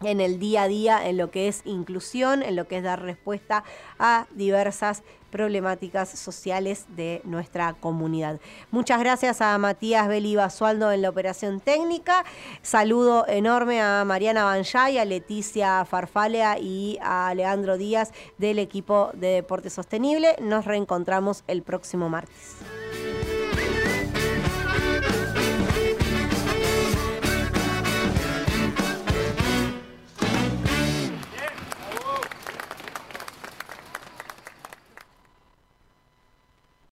[0.05, 3.03] en el día a día, en lo que es inclusión, en lo que es dar
[3.03, 3.65] respuesta
[3.99, 8.39] a diversas problemáticas sociales de nuestra comunidad.
[8.71, 12.25] Muchas gracias a Matías Beli Basualdo en la operación técnica.
[12.61, 19.29] Saludo enorme a Mariana Banjay, a Leticia Farfalea y a Leandro Díaz del equipo de
[19.29, 20.37] Deporte Sostenible.
[20.41, 22.59] Nos reencontramos el próximo martes.